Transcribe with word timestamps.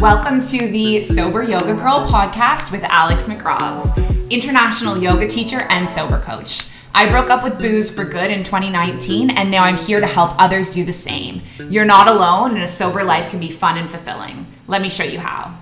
Welcome 0.00 0.40
to 0.42 0.68
the 0.68 1.00
Sober 1.00 1.42
Yoga 1.42 1.74
Girl 1.74 2.06
podcast 2.06 2.70
with 2.70 2.84
Alex 2.84 3.26
McRobs, 3.26 4.30
international 4.30 4.96
yoga 4.96 5.26
teacher 5.26 5.62
and 5.70 5.88
sober 5.88 6.20
coach. 6.20 6.70
I 6.94 7.08
broke 7.08 7.30
up 7.30 7.42
with 7.42 7.58
booze 7.58 7.90
for 7.90 8.04
good 8.04 8.30
in 8.30 8.44
2019, 8.44 9.30
and 9.30 9.50
now 9.50 9.64
I'm 9.64 9.76
here 9.76 9.98
to 9.98 10.06
help 10.06 10.40
others 10.40 10.72
do 10.72 10.84
the 10.84 10.92
same. 10.92 11.42
You're 11.68 11.84
not 11.84 12.06
alone, 12.06 12.52
and 12.52 12.62
a 12.62 12.68
sober 12.68 13.02
life 13.02 13.28
can 13.28 13.40
be 13.40 13.50
fun 13.50 13.76
and 13.76 13.90
fulfilling. 13.90 14.46
Let 14.68 14.82
me 14.82 14.88
show 14.88 15.02
you 15.02 15.18
how. 15.18 15.60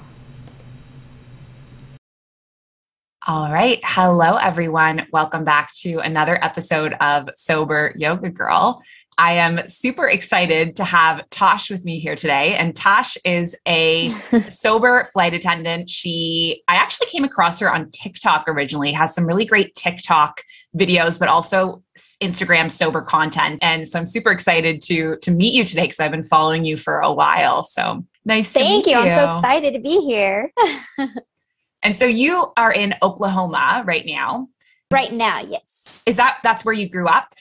All 3.26 3.50
right. 3.50 3.80
Hello, 3.84 4.36
everyone. 4.36 5.06
Welcome 5.12 5.44
back 5.44 5.72
to 5.76 6.00
another 6.00 6.38
episode 6.44 6.92
of 7.00 7.30
Sober 7.36 7.94
Yoga 7.96 8.28
Girl. 8.28 8.82
I 9.18 9.32
am 9.32 9.66
super 9.66 10.06
excited 10.06 10.76
to 10.76 10.84
have 10.84 11.28
Tosh 11.30 11.70
with 11.70 11.84
me 11.84 11.98
here 11.98 12.14
today. 12.14 12.54
And 12.54 12.76
Tosh 12.76 13.16
is 13.24 13.56
a 13.66 14.08
sober 14.48 15.04
flight 15.12 15.32
attendant. 15.32 15.88
She, 15.88 16.62
I 16.68 16.74
actually 16.74 17.06
came 17.06 17.24
across 17.24 17.58
her 17.60 17.72
on 17.72 17.88
TikTok 17.90 18.44
originally, 18.46 18.92
has 18.92 19.14
some 19.14 19.26
really 19.26 19.46
great 19.46 19.74
TikTok 19.74 20.42
videos, 20.76 21.18
but 21.18 21.28
also 21.28 21.82
Instagram 22.22 22.70
sober 22.70 23.00
content. 23.00 23.58
And 23.62 23.88
so 23.88 23.98
I'm 23.98 24.06
super 24.06 24.30
excited 24.30 24.82
to 24.82 25.16
to 25.22 25.30
meet 25.30 25.54
you 25.54 25.64
today 25.64 25.82
because 25.82 26.00
I've 26.00 26.10
been 26.10 26.22
following 26.22 26.66
you 26.66 26.76
for 26.76 27.00
a 27.00 27.12
while. 27.12 27.64
So 27.64 28.04
nice 28.26 28.52
Thank 28.52 28.86
you. 28.86 28.94
Thank 28.94 29.06
you. 29.06 29.12
I'm 29.12 29.30
so 29.30 29.38
excited 29.38 29.72
to 29.74 29.80
be 29.80 30.00
here. 30.02 30.52
and 31.82 31.96
so 31.96 32.04
you 32.04 32.52
are 32.58 32.72
in 32.72 32.94
Oklahoma 33.00 33.82
right 33.86 34.04
now. 34.04 34.48
Right 34.90 35.12
now, 35.12 35.40
yes. 35.40 36.04
Is 36.06 36.16
that 36.16 36.38
that's 36.42 36.64
where 36.64 36.74
you 36.74 36.88
grew 36.88 37.08
up? 37.08 37.34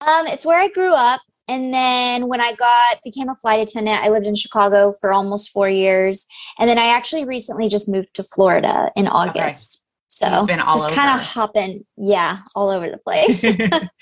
Um, 0.00 0.26
it's 0.26 0.46
where 0.46 0.60
I 0.60 0.68
grew 0.68 0.92
up. 0.92 1.20
And 1.48 1.72
then 1.72 2.28
when 2.28 2.40
I 2.40 2.52
got 2.52 3.02
became 3.02 3.30
a 3.30 3.34
flight 3.34 3.66
attendant, 3.66 4.02
I 4.02 4.10
lived 4.10 4.26
in 4.26 4.34
Chicago 4.34 4.92
for 4.92 5.12
almost 5.12 5.50
four 5.50 5.68
years. 5.68 6.26
And 6.58 6.68
then 6.68 6.78
I 6.78 6.88
actually 6.88 7.24
recently 7.24 7.68
just 7.68 7.88
moved 7.88 8.14
to 8.14 8.22
Florida 8.22 8.92
in 8.94 9.08
August. 9.08 9.82
Okay. 9.82 9.84
So 10.10 10.46
just 10.46 10.90
kind 10.90 11.14
of 11.14 11.24
hopping, 11.24 11.86
yeah, 11.96 12.38
all 12.56 12.70
over 12.70 12.90
the 12.90 12.98
place. 12.98 13.44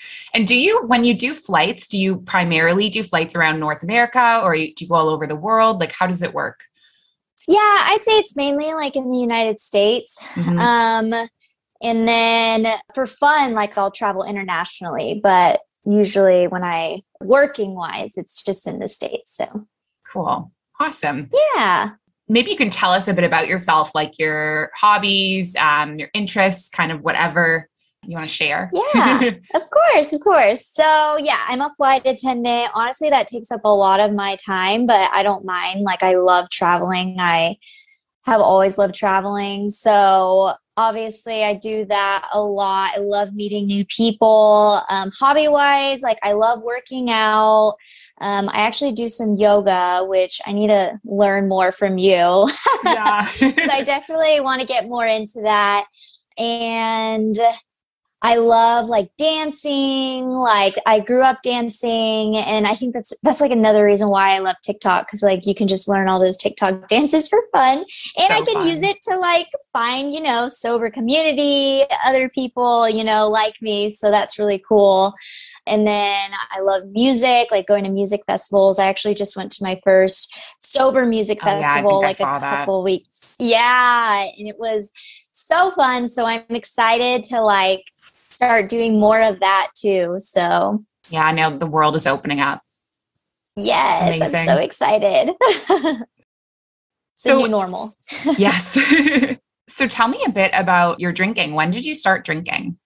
and 0.33 0.47
do 0.47 0.55
you, 0.55 0.83
when 0.87 1.03
you 1.03 1.13
do 1.13 1.33
flights, 1.33 1.87
do 1.87 1.97
you 1.97 2.21
primarily 2.21 2.89
do 2.89 3.03
flights 3.03 3.35
around 3.35 3.59
North 3.59 3.83
America 3.83 4.41
or 4.43 4.55
do 4.55 4.73
you 4.77 4.87
go 4.87 4.95
all 4.95 5.09
over 5.09 5.27
the 5.27 5.35
world? 5.35 5.79
Like, 5.79 5.91
how 5.91 6.07
does 6.07 6.23
it 6.23 6.33
work? 6.33 6.63
Yeah, 7.47 7.57
I'd 7.59 8.01
say 8.01 8.13
it's 8.13 8.35
mainly 8.35 8.73
like 8.73 8.95
in 8.95 9.09
the 9.09 9.19
United 9.19 9.59
States. 9.59 10.21
Mm-hmm. 10.33 10.59
Um, 10.59 11.29
and 11.81 12.07
then 12.07 12.67
for 12.93 13.05
fun, 13.05 13.53
like 13.53 13.77
I'll 13.77 13.91
travel 13.91 14.23
internationally, 14.23 15.19
but 15.23 15.61
usually 15.87 16.47
when 16.47 16.63
I 16.63 17.01
working 17.21 17.75
wise, 17.75 18.17
it's 18.17 18.43
just 18.43 18.67
in 18.67 18.79
the 18.79 18.89
States. 18.89 19.35
So 19.35 19.67
cool. 20.11 20.51
Awesome. 20.79 21.29
Yeah. 21.55 21.91
Maybe 22.29 22.51
you 22.51 22.57
can 22.57 22.69
tell 22.69 22.91
us 22.91 23.07
a 23.07 23.13
bit 23.13 23.23
about 23.23 23.47
yourself, 23.47 23.95
like 23.95 24.19
your 24.19 24.69
hobbies, 24.75 25.55
um, 25.55 25.97
your 25.97 26.09
interests, 26.13 26.69
kind 26.69 26.91
of 26.91 27.01
whatever 27.01 27.69
you 28.03 28.15
want 28.15 28.27
to 28.27 28.33
share. 28.33 28.69
Yeah, 28.73 29.21
of 29.55 29.63
course, 29.69 30.13
of 30.13 30.21
course. 30.21 30.65
So, 30.65 31.17
yeah, 31.17 31.39
I'm 31.47 31.61
a 31.61 31.69
flight 31.77 32.01
attendant. 32.05 32.69
Honestly, 32.75 33.09
that 33.09 33.27
takes 33.27 33.49
up 33.49 33.61
a 33.63 33.73
lot 33.73 33.99
of 33.99 34.13
my 34.13 34.35
time, 34.45 34.85
but 34.85 35.09
I 35.11 35.23
don't 35.23 35.45
mind. 35.45 35.81
Like, 35.81 36.03
I 36.03 36.15
love 36.15 36.49
traveling. 36.49 37.15
I 37.19 37.57
have 38.23 38.41
always 38.41 38.77
loved 38.77 38.95
traveling. 38.95 39.69
So, 39.69 40.53
obviously 40.77 41.43
i 41.43 41.53
do 41.55 41.85
that 41.85 42.27
a 42.31 42.41
lot. 42.41 42.91
I 42.95 42.99
love 42.99 43.33
meeting 43.33 43.65
new 43.65 43.83
people 43.85 44.81
um, 44.89 45.11
hobby 45.19 45.47
wise 45.47 46.01
like 46.01 46.19
i 46.23 46.33
love 46.33 46.61
working 46.61 47.09
out. 47.09 47.75
Um, 48.19 48.49
i 48.49 48.61
actually 48.61 48.93
do 48.93 49.09
some 49.09 49.35
yoga 49.35 50.05
which 50.05 50.39
i 50.47 50.53
need 50.53 50.67
to 50.69 50.99
learn 51.03 51.47
more 51.47 51.71
from 51.71 51.97
you. 51.97 52.47
Yeah. 52.83 53.25
so 53.25 53.53
i 53.71 53.83
definitely 53.83 54.39
want 54.39 54.61
to 54.61 54.67
get 54.67 54.85
more 54.85 55.05
into 55.05 55.41
that. 55.43 55.87
And 56.37 57.35
I 58.21 58.37
love 58.37 58.89
like 58.89 59.11
dancing. 59.17 60.25
Like 60.29 60.75
I 60.87 60.99
grew 60.99 61.21
up 61.21 61.43
dancing 61.43 62.35
and 62.37 62.65
I 62.65 62.73
think 62.73 62.93
that's 62.93 63.13
that's 63.21 63.41
like 63.41 63.51
another 63.51 63.85
reason 63.85 64.09
why 64.09 64.35
I 64.35 64.39
love 64.39 64.55
TikTok 64.63 65.09
cuz 65.09 65.21
like 65.21 65.45
you 65.45 65.53
can 65.53 65.67
just 65.67 65.87
learn 65.87 66.09
all 66.09 66.19
those 66.19 66.37
TikTok 66.37 66.87
dances 66.89 67.29
for 67.29 67.43
fun 67.53 67.77
and 67.77 67.87
so 68.27 68.33
I 68.33 68.41
can 68.41 68.55
fun. 68.55 68.67
use 68.67 68.81
it 68.81 69.01
to 69.03 69.17
like 69.17 69.47
find, 69.71 70.13
you 70.13 70.21
know, 70.21 70.47
sober 70.47 70.89
community, 70.89 71.83
other 72.05 72.27
people, 72.29 72.89
you 72.89 73.03
know, 73.03 73.29
like 73.29 73.61
me. 73.61 73.91
So 73.91 74.09
that's 74.09 74.39
really 74.39 74.63
cool. 74.67 75.13
And 75.67 75.85
then 75.85 76.31
I 76.51 76.61
love 76.61 76.83
music, 76.87 77.49
like 77.51 77.67
going 77.67 77.83
to 77.83 77.89
music 77.89 78.21
festivals. 78.25 78.79
I 78.79 78.87
actually 78.87 79.15
just 79.15 79.35
went 79.35 79.51
to 79.53 79.63
my 79.63 79.79
first 79.83 80.35
sober 80.59 81.05
music 81.05 81.39
oh, 81.43 81.45
festival 81.45 82.01
yeah, 82.01 82.07
like 82.07 82.19
a 82.19 82.39
couple 82.39 82.81
that. 82.81 82.85
weeks. 82.85 83.35
Yeah, 83.39 84.23
and 84.37 84.47
it 84.47 84.57
was 84.57 84.91
so 85.37 85.71
fun. 85.71 86.09
So 86.09 86.25
I'm 86.25 86.43
excited 86.49 87.23
to 87.25 87.41
like 87.41 87.83
start 87.97 88.69
doing 88.69 88.99
more 88.99 89.21
of 89.21 89.39
that 89.39 89.69
too. 89.75 90.15
So 90.19 90.83
yeah, 91.09 91.23
I 91.23 91.31
know 91.31 91.57
the 91.57 91.67
world 91.67 91.95
is 91.95 92.07
opening 92.07 92.39
up. 92.39 92.61
Yes, 93.55 94.21
I'm 94.21 94.47
so 94.47 94.57
excited. 94.57 95.33
so 97.15 97.37
new 97.39 97.47
normal. 97.47 97.97
yes. 98.37 98.77
so 99.67 99.87
tell 99.87 100.07
me 100.07 100.23
a 100.25 100.31
bit 100.31 100.51
about 100.53 100.99
your 100.99 101.11
drinking. 101.11 101.53
When 101.53 101.71
did 101.71 101.85
you 101.85 101.95
start 101.95 102.23
drinking? 102.23 102.77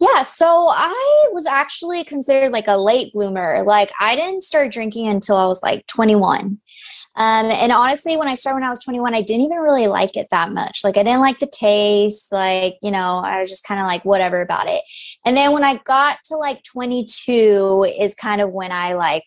Yeah, 0.00 0.24
so 0.24 0.66
I 0.70 1.28
was 1.32 1.46
actually 1.46 2.04
considered 2.04 2.50
like 2.50 2.66
a 2.66 2.76
late 2.76 3.12
bloomer. 3.12 3.62
Like 3.64 3.90
I 4.00 4.16
didn't 4.16 4.42
start 4.42 4.72
drinking 4.72 5.08
until 5.08 5.36
I 5.36 5.46
was 5.46 5.62
like 5.62 5.86
21. 5.86 6.58
Um, 7.16 7.46
and 7.46 7.70
honestly, 7.70 8.16
when 8.16 8.26
I 8.26 8.34
started 8.34 8.56
when 8.56 8.64
I 8.64 8.70
was 8.70 8.82
21, 8.82 9.14
I 9.14 9.22
didn't 9.22 9.44
even 9.44 9.58
really 9.58 9.86
like 9.86 10.16
it 10.16 10.28
that 10.30 10.52
much. 10.52 10.80
Like, 10.82 10.96
I 10.96 11.04
didn't 11.04 11.20
like 11.20 11.38
the 11.38 11.46
taste. 11.46 12.32
Like, 12.32 12.76
you 12.82 12.90
know, 12.90 13.20
I 13.24 13.38
was 13.38 13.48
just 13.48 13.66
kind 13.66 13.80
of 13.80 13.86
like 13.86 14.04
whatever 14.04 14.40
about 14.40 14.68
it. 14.68 14.82
And 15.24 15.36
then 15.36 15.52
when 15.52 15.62
I 15.62 15.76
got 15.84 16.18
to 16.24 16.36
like 16.36 16.62
22, 16.64 17.86
is 17.98 18.14
kind 18.14 18.40
of 18.40 18.50
when 18.50 18.72
I 18.72 18.94
like 18.94 19.24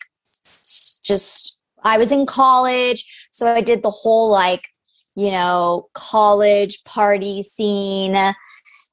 just, 1.02 1.58
I 1.82 1.96
was 1.96 2.12
in 2.12 2.26
college. 2.26 3.04
So 3.30 3.46
I 3.46 3.62
did 3.62 3.82
the 3.82 3.90
whole 3.90 4.30
like, 4.30 4.68
you 5.14 5.30
know, 5.30 5.88
college 5.94 6.84
party 6.84 7.42
scene. 7.42 8.16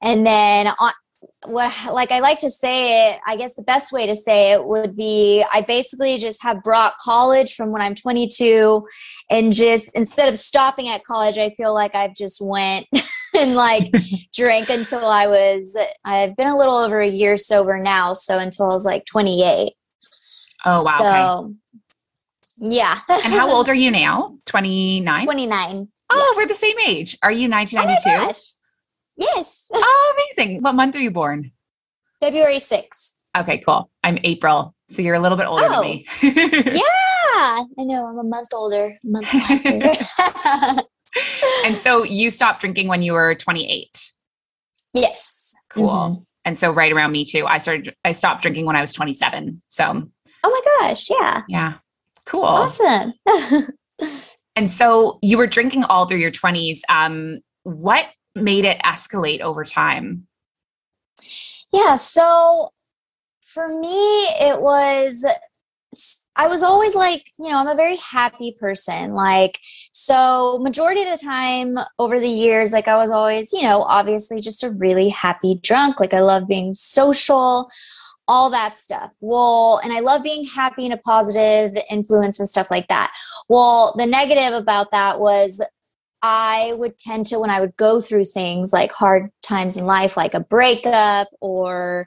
And 0.02 0.26
then 0.26 0.68
on, 0.78 0.92
what 1.46 1.72
like 1.92 2.10
I 2.10 2.20
like 2.20 2.40
to 2.40 2.50
say 2.50 3.10
it, 3.10 3.20
I 3.26 3.36
guess 3.36 3.54
the 3.54 3.62
best 3.62 3.92
way 3.92 4.06
to 4.06 4.16
say 4.16 4.52
it 4.52 4.64
would 4.64 4.96
be 4.96 5.44
I 5.52 5.60
basically 5.60 6.18
just 6.18 6.42
have 6.42 6.62
brought 6.62 6.98
college 6.98 7.54
from 7.54 7.70
when 7.70 7.82
I'm 7.82 7.94
22 7.94 8.86
and 9.30 9.52
just 9.52 9.94
instead 9.96 10.28
of 10.28 10.36
stopping 10.36 10.88
at 10.88 11.04
college, 11.04 11.38
I 11.38 11.50
feel 11.50 11.74
like 11.74 11.94
I've 11.94 12.14
just 12.14 12.40
went 12.40 12.86
and 13.36 13.54
like 13.54 13.92
drank 14.34 14.68
until 14.70 15.04
I 15.04 15.26
was 15.26 15.76
I've 16.04 16.36
been 16.36 16.48
a 16.48 16.56
little 16.56 16.76
over 16.76 17.00
a 17.00 17.08
year 17.08 17.36
sober 17.36 17.78
now, 17.78 18.12
so 18.12 18.38
until 18.38 18.66
I 18.66 18.74
was 18.74 18.84
like 18.84 19.04
28. 19.06 19.72
Oh 20.64 20.82
wow. 20.82 20.98
So 20.98 22.64
okay. 22.64 22.74
yeah. 22.76 23.00
and 23.08 23.32
how 23.32 23.50
old 23.54 23.68
are 23.68 23.74
you 23.74 23.90
now? 23.90 24.38
29? 24.46 25.24
29. 25.24 25.88
Oh, 26.08 26.32
yeah. 26.34 26.40
we're 26.40 26.46
the 26.46 26.54
same 26.54 26.78
age. 26.86 27.18
Are 27.22 27.32
you 27.32 27.48
1992? 27.50 28.30
Oh 28.30 28.55
Yes. 29.16 29.68
Oh, 29.72 30.14
amazing. 30.16 30.60
What 30.60 30.74
month 30.74 30.96
are 30.96 31.00
you 31.00 31.10
born? 31.10 31.52
February 32.20 32.56
6th. 32.56 33.14
Okay, 33.36 33.58
cool. 33.58 33.90
I'm 34.02 34.18
April. 34.24 34.74
So 34.88 35.02
you're 35.02 35.14
a 35.14 35.20
little 35.20 35.36
bit 35.36 35.46
older 35.46 35.64
oh, 35.66 35.72
than 35.72 35.82
me. 35.82 36.06
yeah. 36.22 36.82
I 37.36 37.66
know. 37.78 38.06
I'm 38.06 38.18
a 38.18 38.24
month 38.24 38.48
older. 38.52 38.86
A 38.86 39.06
month 39.06 39.28
and 41.66 41.76
so 41.76 42.02
you 42.02 42.30
stopped 42.30 42.60
drinking 42.60 42.88
when 42.88 43.02
you 43.02 43.12
were 43.12 43.34
28. 43.34 44.12
Yes. 44.94 45.54
Cool. 45.68 45.88
Mm-hmm. 45.88 46.22
And 46.46 46.56
so 46.56 46.70
right 46.70 46.92
around 46.92 47.12
me 47.12 47.24
too. 47.24 47.46
I 47.46 47.58
started 47.58 47.94
I 48.04 48.12
stopped 48.12 48.42
drinking 48.42 48.66
when 48.66 48.76
I 48.76 48.80
was 48.80 48.92
27. 48.92 49.60
So 49.68 50.08
Oh 50.44 50.78
my 50.80 50.88
gosh, 50.88 51.10
yeah. 51.10 51.42
Yeah. 51.48 51.74
Cool. 52.24 52.44
Awesome. 52.44 53.12
and 54.54 54.70
so 54.70 55.18
you 55.22 55.36
were 55.36 55.46
drinking 55.46 55.84
all 55.84 56.06
through 56.06 56.18
your 56.18 56.30
20s. 56.30 56.80
Um 56.88 57.40
what 57.64 58.06
made 58.36 58.64
it 58.64 58.80
escalate 58.84 59.40
over 59.40 59.64
time? 59.64 60.26
Yeah, 61.72 61.96
so 61.96 62.70
for 63.42 63.68
me, 63.68 64.24
it 64.40 64.60
was 64.60 65.24
I 66.36 66.48
was 66.48 66.62
always 66.62 66.94
like, 66.94 67.32
you 67.38 67.48
know, 67.48 67.56
I'm 67.56 67.68
a 67.68 67.74
very 67.74 67.96
happy 67.96 68.54
person. 68.58 69.14
Like, 69.14 69.58
so 69.92 70.58
majority 70.60 71.02
of 71.02 71.18
the 71.18 71.24
time 71.24 71.78
over 71.98 72.20
the 72.20 72.28
years, 72.28 72.72
like 72.72 72.88
I 72.88 72.96
was 72.96 73.10
always, 73.10 73.52
you 73.52 73.62
know, 73.62 73.80
obviously 73.82 74.42
just 74.42 74.62
a 74.62 74.70
really 74.70 75.08
happy 75.08 75.58
drunk. 75.62 75.98
Like 75.98 76.12
I 76.12 76.20
love 76.20 76.46
being 76.46 76.74
social, 76.74 77.70
all 78.28 78.50
that 78.50 78.76
stuff. 78.76 79.14
Well, 79.20 79.80
and 79.82 79.92
I 79.92 80.00
love 80.00 80.22
being 80.22 80.44
happy 80.44 80.84
and 80.84 80.92
a 80.92 80.98
positive 80.98 81.82
influence 81.90 82.38
and 82.38 82.48
stuff 82.48 82.70
like 82.70 82.88
that. 82.88 83.12
Well, 83.48 83.94
the 83.96 84.06
negative 84.06 84.52
about 84.52 84.90
that 84.90 85.20
was 85.20 85.62
I 86.22 86.72
would 86.76 86.98
tend 86.98 87.26
to, 87.26 87.38
when 87.38 87.50
I 87.50 87.60
would 87.60 87.76
go 87.76 88.00
through 88.00 88.24
things 88.24 88.72
like 88.72 88.92
hard 88.92 89.30
times 89.42 89.76
in 89.76 89.86
life, 89.86 90.16
like 90.16 90.34
a 90.34 90.40
breakup 90.40 91.28
or 91.40 92.06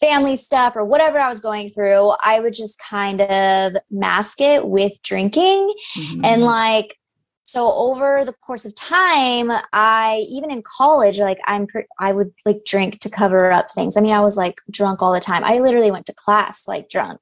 family 0.00 0.36
stuff 0.36 0.74
or 0.76 0.84
whatever 0.84 1.18
I 1.18 1.28
was 1.28 1.40
going 1.40 1.68
through, 1.68 2.12
I 2.22 2.40
would 2.40 2.52
just 2.52 2.78
kind 2.78 3.20
of 3.20 3.76
mask 3.90 4.40
it 4.40 4.66
with 4.66 5.00
drinking. 5.02 5.72
Mm-hmm. 5.96 6.24
And 6.24 6.42
like, 6.42 6.98
so 7.44 7.70
over 7.72 8.24
the 8.24 8.32
course 8.32 8.64
of 8.64 8.74
time 8.74 9.50
i 9.72 10.24
even 10.30 10.50
in 10.50 10.62
college 10.78 11.20
like 11.20 11.38
i'm 11.46 11.66
i 11.98 12.12
would 12.12 12.32
like 12.44 12.64
drink 12.64 12.98
to 13.00 13.10
cover 13.10 13.52
up 13.52 13.70
things 13.70 13.96
i 13.96 14.00
mean 14.00 14.12
i 14.12 14.20
was 14.20 14.36
like 14.36 14.60
drunk 14.70 15.02
all 15.02 15.12
the 15.12 15.20
time 15.20 15.44
i 15.44 15.58
literally 15.58 15.90
went 15.90 16.06
to 16.06 16.14
class 16.14 16.66
like 16.66 16.88
drunk 16.88 17.20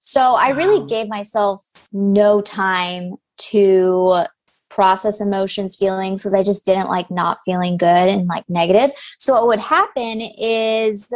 so 0.00 0.34
i 0.36 0.48
really 0.50 0.84
gave 0.86 1.08
myself 1.08 1.64
no 1.92 2.40
time 2.40 3.14
to 3.38 4.24
process 4.70 5.20
emotions 5.20 5.76
feelings 5.76 6.20
because 6.20 6.34
i 6.34 6.42
just 6.42 6.64
didn't 6.64 6.88
like 6.88 7.10
not 7.10 7.38
feeling 7.44 7.76
good 7.76 8.08
and 8.08 8.26
like 8.28 8.48
negative. 8.48 8.90
So 9.18 9.34
what 9.34 9.46
would 9.48 9.60
happen 9.60 10.20
is 10.20 11.08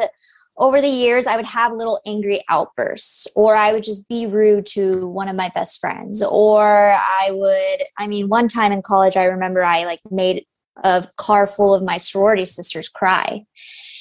over 0.56 0.80
the 0.80 0.88
years 0.88 1.26
i 1.26 1.36
would 1.36 1.46
have 1.46 1.72
little 1.72 2.00
angry 2.06 2.42
outbursts 2.48 3.26
or 3.34 3.56
i 3.56 3.72
would 3.72 3.82
just 3.82 4.08
be 4.08 4.26
rude 4.26 4.66
to 4.66 5.08
one 5.08 5.28
of 5.28 5.34
my 5.34 5.50
best 5.54 5.80
friends 5.80 6.22
or 6.22 6.62
i 6.62 7.28
would 7.30 7.82
i 7.98 8.06
mean 8.06 8.28
one 8.28 8.46
time 8.46 8.70
in 8.70 8.80
college 8.80 9.16
i 9.16 9.24
remember 9.24 9.64
i 9.64 9.84
like 9.84 10.00
made 10.12 10.44
a 10.82 11.06
car 11.16 11.46
full 11.46 11.74
of 11.74 11.82
my 11.82 11.96
sorority 11.96 12.44
sisters 12.44 12.88
cry. 12.88 13.46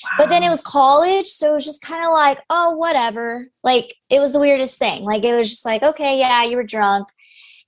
Wow. 0.03 0.09
but 0.17 0.29
then 0.29 0.43
it 0.43 0.49
was 0.49 0.59
college 0.59 1.27
so 1.27 1.51
it 1.51 1.53
was 1.53 1.65
just 1.65 1.81
kind 1.81 2.03
of 2.03 2.11
like 2.11 2.39
oh 2.49 2.71
whatever. 2.71 3.47
Like 3.63 3.93
it 4.09 4.19
was 4.19 4.33
the 4.33 4.39
weirdest 4.39 4.77
thing. 4.77 5.03
Like 5.03 5.23
it 5.23 5.33
was 5.33 5.49
just 5.49 5.65
like 5.65 5.81
okay 5.81 6.19
yeah 6.19 6.43
you 6.43 6.57
were 6.57 6.63
drunk 6.63 7.07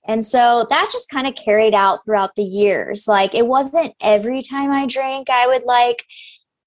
and 0.08 0.24
so 0.24 0.66
that 0.70 0.88
just 0.92 1.08
kind 1.08 1.26
of 1.26 1.34
carried 1.34 1.74
out 1.74 2.04
throughout 2.04 2.34
the 2.36 2.42
years. 2.42 3.06
Like 3.06 3.34
it 3.34 3.46
wasn't 3.46 3.94
every 4.00 4.42
time 4.42 4.70
I 4.70 4.86
drank, 4.86 5.28
I 5.30 5.46
would 5.46 5.64
like 5.64 6.04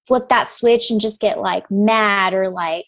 flip 0.06 0.28
that 0.28 0.50
switch 0.50 0.90
and 0.90 1.00
just 1.00 1.20
get 1.20 1.38
like 1.38 1.70
mad 1.70 2.34
or 2.34 2.48
like 2.48 2.86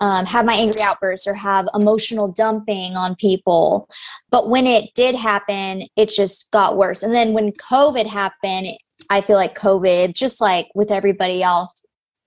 um, 0.00 0.26
have 0.26 0.44
my 0.44 0.54
angry 0.54 0.82
outbursts 0.82 1.28
or 1.28 1.34
have 1.34 1.68
emotional 1.74 2.26
dumping 2.26 2.96
on 2.96 3.14
people. 3.14 3.88
But 4.30 4.50
when 4.50 4.66
it 4.66 4.92
did 4.94 5.14
happen, 5.14 5.86
it 5.96 6.10
just 6.10 6.50
got 6.50 6.76
worse. 6.76 7.04
And 7.04 7.14
then 7.14 7.32
when 7.34 7.52
COVID 7.52 8.06
happened, 8.06 8.66
I 9.10 9.20
feel 9.20 9.36
like 9.36 9.54
COVID, 9.54 10.14
just 10.14 10.40
like 10.40 10.66
with 10.74 10.90
everybody 10.90 11.40
else, 11.42 11.84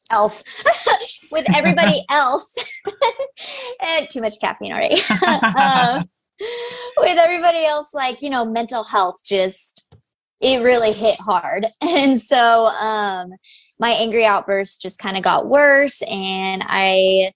else 0.09 0.43
with 1.33 1.45
everybody 1.53 2.05
else, 2.09 2.55
and 3.81 4.09
too 4.09 4.21
much 4.21 4.39
caffeine 4.39 4.71
already. 4.71 5.01
um, 5.59 6.09
with 6.97 7.17
everybody 7.17 7.65
else, 7.65 7.93
like 7.93 8.21
you 8.21 8.29
know, 8.29 8.45
mental 8.45 8.83
health 8.83 9.23
just 9.25 9.93
it 10.41 10.61
really 10.61 10.91
hit 10.91 11.17
hard, 11.19 11.65
and 11.81 12.19
so 12.19 12.65
um, 12.65 13.31
my 13.79 13.91
angry 13.91 14.25
outburst 14.25 14.81
just 14.81 14.99
kind 14.99 15.17
of 15.17 15.23
got 15.23 15.47
worse 15.47 16.01
and 16.03 16.63
i 16.65 17.29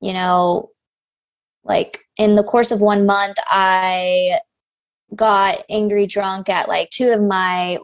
you 0.00 0.12
know 0.12 0.68
like 1.62 2.00
in 2.16 2.34
the 2.34 2.42
course 2.42 2.72
of 2.72 2.80
one 2.80 3.06
month 3.06 3.36
i 3.46 4.38
got 5.14 5.62
angry 5.70 6.06
drunk 6.06 6.48
at 6.48 6.68
like 6.68 6.90
two 6.90 7.12
of 7.12 7.22
my 7.22 7.78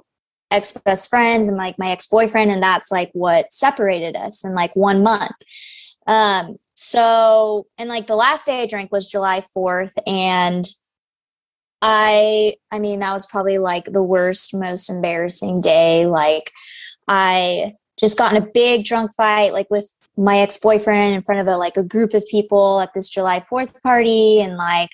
ex 0.50 0.72
best 0.84 1.08
friends 1.08 1.48
and 1.48 1.56
like 1.56 1.78
my 1.78 1.90
ex 1.90 2.06
boyfriend 2.06 2.50
and 2.50 2.62
that's 2.62 2.90
like 2.90 3.10
what 3.12 3.52
separated 3.52 4.16
us 4.16 4.44
in 4.44 4.54
like 4.54 4.74
one 4.74 5.02
month. 5.02 5.36
Um 6.06 6.56
so 6.82 7.66
and 7.76 7.88
like 7.88 8.06
the 8.06 8.16
last 8.16 8.46
day 8.46 8.62
i 8.62 8.66
drank 8.66 8.90
was 8.90 9.06
july 9.06 9.42
4th 9.56 9.92
and 10.06 10.64
i 11.82 12.54
i 12.70 12.78
mean 12.78 13.00
that 13.00 13.12
was 13.12 13.26
probably 13.26 13.58
like 13.58 13.84
the 13.84 14.02
worst 14.02 14.54
most 14.54 14.88
embarrassing 14.88 15.60
day 15.60 16.06
like 16.06 16.50
i 17.06 17.74
just 17.98 18.16
got 18.16 18.34
in 18.34 18.42
a 18.42 18.46
big 18.46 18.84
drunk 18.84 19.10
fight 19.14 19.52
like 19.52 19.68
with 19.68 19.94
my 20.16 20.38
ex-boyfriend 20.38 21.14
in 21.14 21.22
front 21.22 21.40
of 21.40 21.46
a 21.46 21.56
like 21.56 21.76
a 21.76 21.82
group 21.82 22.14
of 22.14 22.22
people 22.30 22.80
at 22.80 22.92
this 22.94 23.08
July 23.08 23.40
4th 23.40 23.80
party 23.82 24.40
and 24.40 24.56
like 24.56 24.90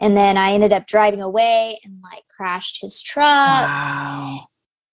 and 0.00 0.16
then 0.16 0.36
I 0.36 0.52
ended 0.52 0.72
up 0.72 0.86
driving 0.86 1.22
away 1.22 1.80
and 1.82 2.00
like 2.04 2.22
crashed 2.36 2.80
his 2.80 3.02
truck. 3.02 3.26
Wow. 3.26 4.46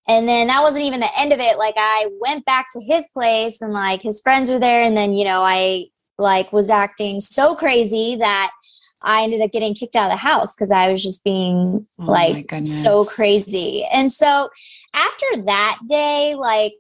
And 0.08 0.28
then 0.28 0.48
that 0.48 0.64
wasn't 0.64 0.86
even 0.86 1.00
the 1.00 1.20
end 1.20 1.32
of 1.32 1.40
it. 1.40 1.60
Like 1.60 1.76
I 1.78 2.08
went 2.20 2.44
back 2.46 2.68
to 2.72 2.82
his 2.82 3.08
place 3.14 3.62
and 3.62 3.72
like 3.72 4.02
his 4.02 4.20
friends 4.22 4.50
were 4.50 4.58
there 4.58 4.84
and 4.84 4.98
then 4.98 5.14
you 5.14 5.26
know 5.26 5.42
I 5.42 5.88
like 6.18 6.54
was 6.54 6.70
acting 6.70 7.20
so 7.20 7.56
crazy 7.56 8.16
that 8.18 8.52
I 9.02 9.24
ended 9.24 9.42
up 9.42 9.52
getting 9.52 9.76
kicked 9.76 9.96
out 9.96 10.12
of 10.12 10.18
the 10.18 10.26
house 10.26 10.56
because 10.56 10.72
I 10.72 10.92
was 10.92 11.04
just 11.04 11.24
being 11.24 11.86
oh 12.00 12.04
like 12.04 12.52
so 12.64 13.06
crazy. 13.06 13.86
And 13.94 14.12
so 14.12 14.50
after 14.94 15.44
that 15.44 15.80
day, 15.88 16.36
like 16.36 16.74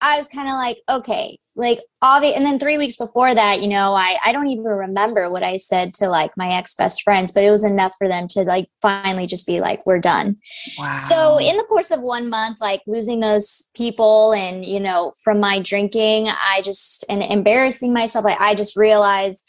I 0.00 0.16
was 0.16 0.28
kind 0.28 0.48
of 0.48 0.54
like, 0.54 0.78
okay, 0.88 1.38
like 1.58 1.80
obvious. 2.00 2.36
And 2.36 2.46
then 2.46 2.58
three 2.58 2.78
weeks 2.78 2.96
before 2.96 3.34
that, 3.34 3.60
you 3.60 3.68
know, 3.68 3.92
I 3.92 4.16
I 4.24 4.32
don't 4.32 4.46
even 4.46 4.64
remember 4.64 5.30
what 5.30 5.42
I 5.42 5.56
said 5.56 5.92
to 5.94 6.08
like 6.08 6.30
my 6.36 6.50
ex 6.50 6.74
best 6.74 7.02
friends, 7.02 7.32
but 7.32 7.42
it 7.42 7.50
was 7.50 7.64
enough 7.64 7.92
for 7.98 8.08
them 8.08 8.28
to 8.28 8.44
like 8.44 8.70
finally 8.80 9.26
just 9.26 9.46
be 9.46 9.60
like, 9.60 9.84
we're 9.84 9.98
done. 9.98 10.36
Wow. 10.78 10.94
So 10.94 11.38
in 11.38 11.56
the 11.56 11.64
course 11.64 11.90
of 11.90 12.00
one 12.00 12.30
month, 12.30 12.58
like 12.60 12.82
losing 12.86 13.20
those 13.20 13.70
people, 13.74 14.32
and 14.32 14.64
you 14.64 14.78
know, 14.78 15.12
from 15.22 15.40
my 15.40 15.60
drinking, 15.60 16.28
I 16.28 16.62
just 16.62 17.04
and 17.08 17.22
embarrassing 17.22 17.92
myself, 17.92 18.24
like 18.24 18.40
I 18.40 18.54
just 18.54 18.76
realized, 18.76 19.44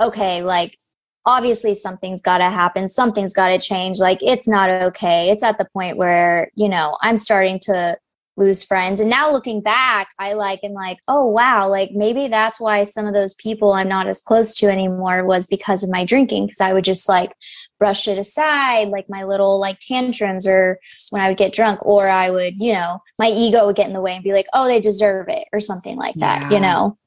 okay, 0.00 0.42
like 0.42 0.78
obviously 1.24 1.74
something's 1.74 2.20
got 2.20 2.38
to 2.38 2.50
happen 2.50 2.88
something's 2.88 3.32
got 3.32 3.50
to 3.50 3.58
change 3.58 4.00
like 4.00 4.18
it's 4.22 4.48
not 4.48 4.68
okay 4.68 5.30
it's 5.30 5.44
at 5.44 5.56
the 5.56 5.68
point 5.72 5.96
where 5.96 6.50
you 6.56 6.68
know 6.68 6.98
i'm 7.00 7.16
starting 7.16 7.60
to 7.60 7.96
lose 8.36 8.64
friends. 8.64 9.00
And 9.00 9.10
now 9.10 9.30
looking 9.30 9.60
back, 9.60 10.08
I 10.18 10.32
like 10.32 10.60
am 10.62 10.72
like, 10.72 10.98
oh 11.08 11.26
wow, 11.26 11.68
like 11.68 11.90
maybe 11.92 12.28
that's 12.28 12.60
why 12.60 12.84
some 12.84 13.06
of 13.06 13.14
those 13.14 13.34
people 13.34 13.72
I'm 13.72 13.88
not 13.88 14.06
as 14.06 14.22
close 14.22 14.54
to 14.56 14.68
anymore 14.68 15.24
was 15.24 15.46
because 15.46 15.82
of 15.82 15.90
my 15.90 16.04
drinking. 16.04 16.48
Cause 16.48 16.60
I 16.60 16.72
would 16.72 16.84
just 16.84 17.08
like 17.08 17.34
brush 17.78 18.08
it 18.08 18.18
aside, 18.18 18.88
like 18.88 19.06
my 19.08 19.24
little 19.24 19.60
like 19.60 19.78
tantrums 19.80 20.46
or 20.46 20.78
when 21.10 21.22
I 21.22 21.28
would 21.28 21.38
get 21.38 21.52
drunk, 21.52 21.84
or 21.84 22.08
I 22.08 22.30
would, 22.30 22.60
you 22.60 22.72
know, 22.72 23.00
my 23.18 23.28
ego 23.28 23.66
would 23.66 23.76
get 23.76 23.88
in 23.88 23.92
the 23.92 24.00
way 24.00 24.14
and 24.14 24.24
be 24.24 24.32
like, 24.32 24.46
oh, 24.52 24.66
they 24.66 24.80
deserve 24.80 25.28
it 25.28 25.46
or 25.52 25.60
something 25.60 25.96
like 25.96 26.14
that, 26.14 26.42
yeah. 26.42 26.50
you 26.50 26.60
know? 26.60 26.98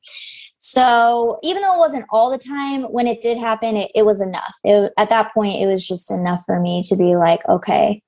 So 0.57 1.38
even 1.44 1.62
though 1.62 1.75
it 1.75 1.80
wasn't 1.80 2.06
all 2.10 2.31
the 2.31 2.39
time, 2.39 2.83
when 2.83 3.06
it 3.06 3.21
did 3.21 3.38
happen, 3.38 3.78
it, 3.78 3.92
it 3.94 4.04
was 4.04 4.19
enough. 4.19 4.51
It, 4.63 4.92
at 4.98 5.10
that 5.10 5.31
point, 5.31 5.62
it 5.62 5.68
was 5.68 5.88
just 5.88 6.10
enough 6.10 6.42
for 6.44 6.60
me 6.60 6.81
to 6.88 6.95
be 6.95 7.16
like, 7.16 7.48
okay, 7.48 8.01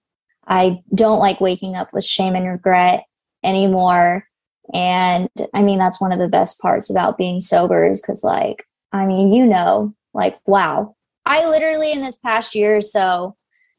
I 0.47 0.81
don't 0.95 1.19
like 1.19 1.41
waking 1.41 1.75
up 1.75 1.89
with 1.93 2.05
shame 2.05 2.35
and 2.35 2.47
regret 2.47 3.03
anymore. 3.43 4.25
And 4.73 5.29
I 5.53 5.61
mean, 5.61 5.79
that's 5.79 6.01
one 6.01 6.11
of 6.11 6.19
the 6.19 6.29
best 6.29 6.59
parts 6.61 6.89
about 6.89 7.17
being 7.17 7.41
sober 7.41 7.85
is 7.85 8.01
because, 8.01 8.23
like, 8.23 8.65
I 8.91 9.05
mean, 9.05 9.33
you 9.33 9.45
know, 9.45 9.93
like, 10.13 10.35
wow, 10.45 10.95
I 11.25 11.47
literally 11.47 11.91
in 11.91 12.01
this 12.01 12.17
past 12.17 12.55
year 12.55 12.77
or 12.77 12.81
so, 12.81 13.35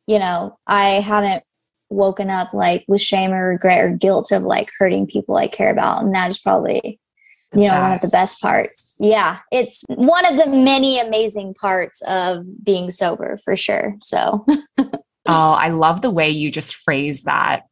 you 0.07 0.19
know, 0.19 0.59
I 0.67 1.01
haven't 1.01 1.43
woken 1.91 2.31
up 2.31 2.53
like 2.53 2.85
with 2.89 3.01
shame 3.01 3.33
or 3.33 3.49
regret 3.49 3.85
or 3.85 3.91
guilt 3.91 4.31
of 4.31 4.43
like 4.43 4.69
hurting 4.79 5.07
people 5.07 5.37
I 5.37 5.49
care 5.49 5.71
about. 5.71 6.03
And 6.03 6.15
that 6.15 6.29
is 6.29 6.39
probably, 6.39 7.01
the 7.53 7.61
you 7.61 7.67
know, 7.67 7.73
best. 7.73 7.83
one 7.83 7.93
of 7.93 8.01
the 8.03 8.09
best 8.09 8.41
parts. 8.43 8.95
Yeah. 9.01 9.39
It's 9.51 9.85
one 9.89 10.27
of 10.27 10.37
the 10.37 10.47
many 10.47 11.01
amazing 11.01 11.55
parts 11.55 12.03
of 12.03 12.45
being 12.63 12.91
sober 12.91 13.39
for 13.43 13.57
sure. 13.57 13.97
So, 14.01 14.47
oh, 15.29 15.53
I 15.53 15.69
love 15.69 16.01
the 16.03 16.11
way 16.11 16.31
you 16.31 16.51
just 16.51 16.75
phrase 16.75 17.25
that. 17.25 17.65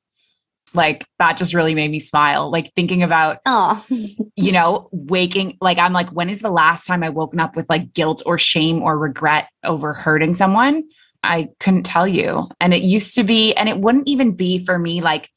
Like 0.74 1.06
that 1.18 1.38
just 1.38 1.54
really 1.54 1.74
made 1.74 1.90
me 1.90 2.00
smile. 2.00 2.50
Like 2.50 2.72
thinking 2.74 3.02
about 3.02 3.38
oh 3.46 3.84
you 4.36 4.52
know 4.52 4.88
waking 4.92 5.56
like 5.60 5.78
i'm 5.78 5.92
like 5.92 6.10
when 6.10 6.28
is 6.28 6.42
the 6.42 6.50
last 6.50 6.86
time 6.86 7.02
i 7.02 7.08
woken 7.08 7.40
up 7.40 7.56
with 7.56 7.70
like 7.70 7.94
guilt 7.94 8.20
or 8.26 8.36
shame 8.36 8.82
or 8.82 8.98
regret 8.98 9.48
over 9.64 9.92
hurting 9.92 10.34
someone? 10.34 10.84
I 11.22 11.48
couldn't 11.58 11.84
tell 11.84 12.06
you. 12.06 12.48
And 12.60 12.72
it 12.72 12.82
used 12.82 13.14
to 13.16 13.24
be 13.24 13.54
and 13.54 13.68
it 13.68 13.78
wouldn't 13.78 14.06
even 14.06 14.32
be 14.32 14.64
for 14.64 14.78
me 14.78 15.00
like 15.00 15.28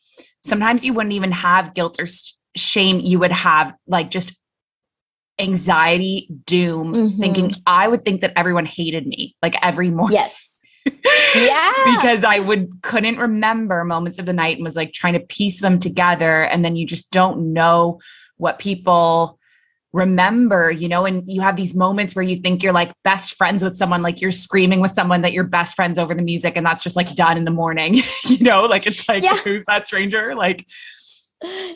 sometimes 0.41 0.85
you 0.85 0.93
wouldn't 0.93 1.13
even 1.13 1.31
have 1.31 1.73
guilt 1.73 1.99
or 1.99 2.05
shame. 2.55 2.99
You 2.99 3.19
would 3.19 3.31
have 3.31 3.73
like 3.87 4.11
just 4.11 4.37
anxiety 5.39 6.27
doom 6.45 6.93
mm-hmm. 6.93 7.15
thinking 7.15 7.53
i 7.65 7.87
would 7.87 8.03
think 8.03 8.19
that 8.19 8.33
everyone 8.35 8.65
hated 8.65 9.07
me 9.07 9.37
like 9.41 9.55
every 9.63 9.89
morning. 9.89 10.17
Yes 10.17 10.58
yeah. 11.35 11.73
Because 11.85 12.23
i 12.23 12.39
would 12.39 12.81
couldn't 12.81 13.17
remember 13.17 13.83
moments 13.83 14.19
of 14.19 14.25
the 14.25 14.33
night 14.33 14.57
and 14.57 14.65
was 14.65 14.75
like 14.75 14.93
trying 14.93 15.13
to 15.13 15.19
piece 15.19 15.61
them 15.61 15.79
together. 15.79 16.43
And 16.43 16.63
then 16.63 16.75
you 16.75 16.85
just 16.85 17.11
don't 17.11 17.53
know 17.53 17.99
what 18.37 18.59
people 18.59 19.39
remember 19.91 20.69
you 20.69 20.87
know? 20.87 21.05
And 21.05 21.23
you 21.27 21.41
have 21.41 21.55
these 21.55 21.75
moments 21.75 22.15
where 22.15 22.23
you 22.23 22.37
think 22.37 22.63
you're 22.63 22.73
like 22.73 22.93
best 23.03 23.35
friends 23.35 23.63
with 23.63 23.75
someone 23.75 24.01
like 24.01 24.21
you're 24.21 24.31
screaming 24.31 24.81
with 24.81 24.93
someone 24.93 25.21
that 25.21 25.33
you're 25.33 25.43
best 25.43 25.75
friends 25.75 25.97
over 25.97 26.13
the 26.13 26.21
music 26.21 26.55
and 26.55 26.65
that's 26.65 26.83
just 26.83 26.95
like 26.95 27.15
done 27.15 27.37
in 27.37 27.45
the 27.45 27.51
morning 27.51 27.95
you 28.25 28.43
know? 28.43 28.63
Like 28.63 28.87
it's 28.87 29.07
like 29.09 29.23
yeah. 29.23 29.35
who's 29.37 29.65
that 29.65 29.87
stranger? 29.87 30.35
Like 30.35 30.65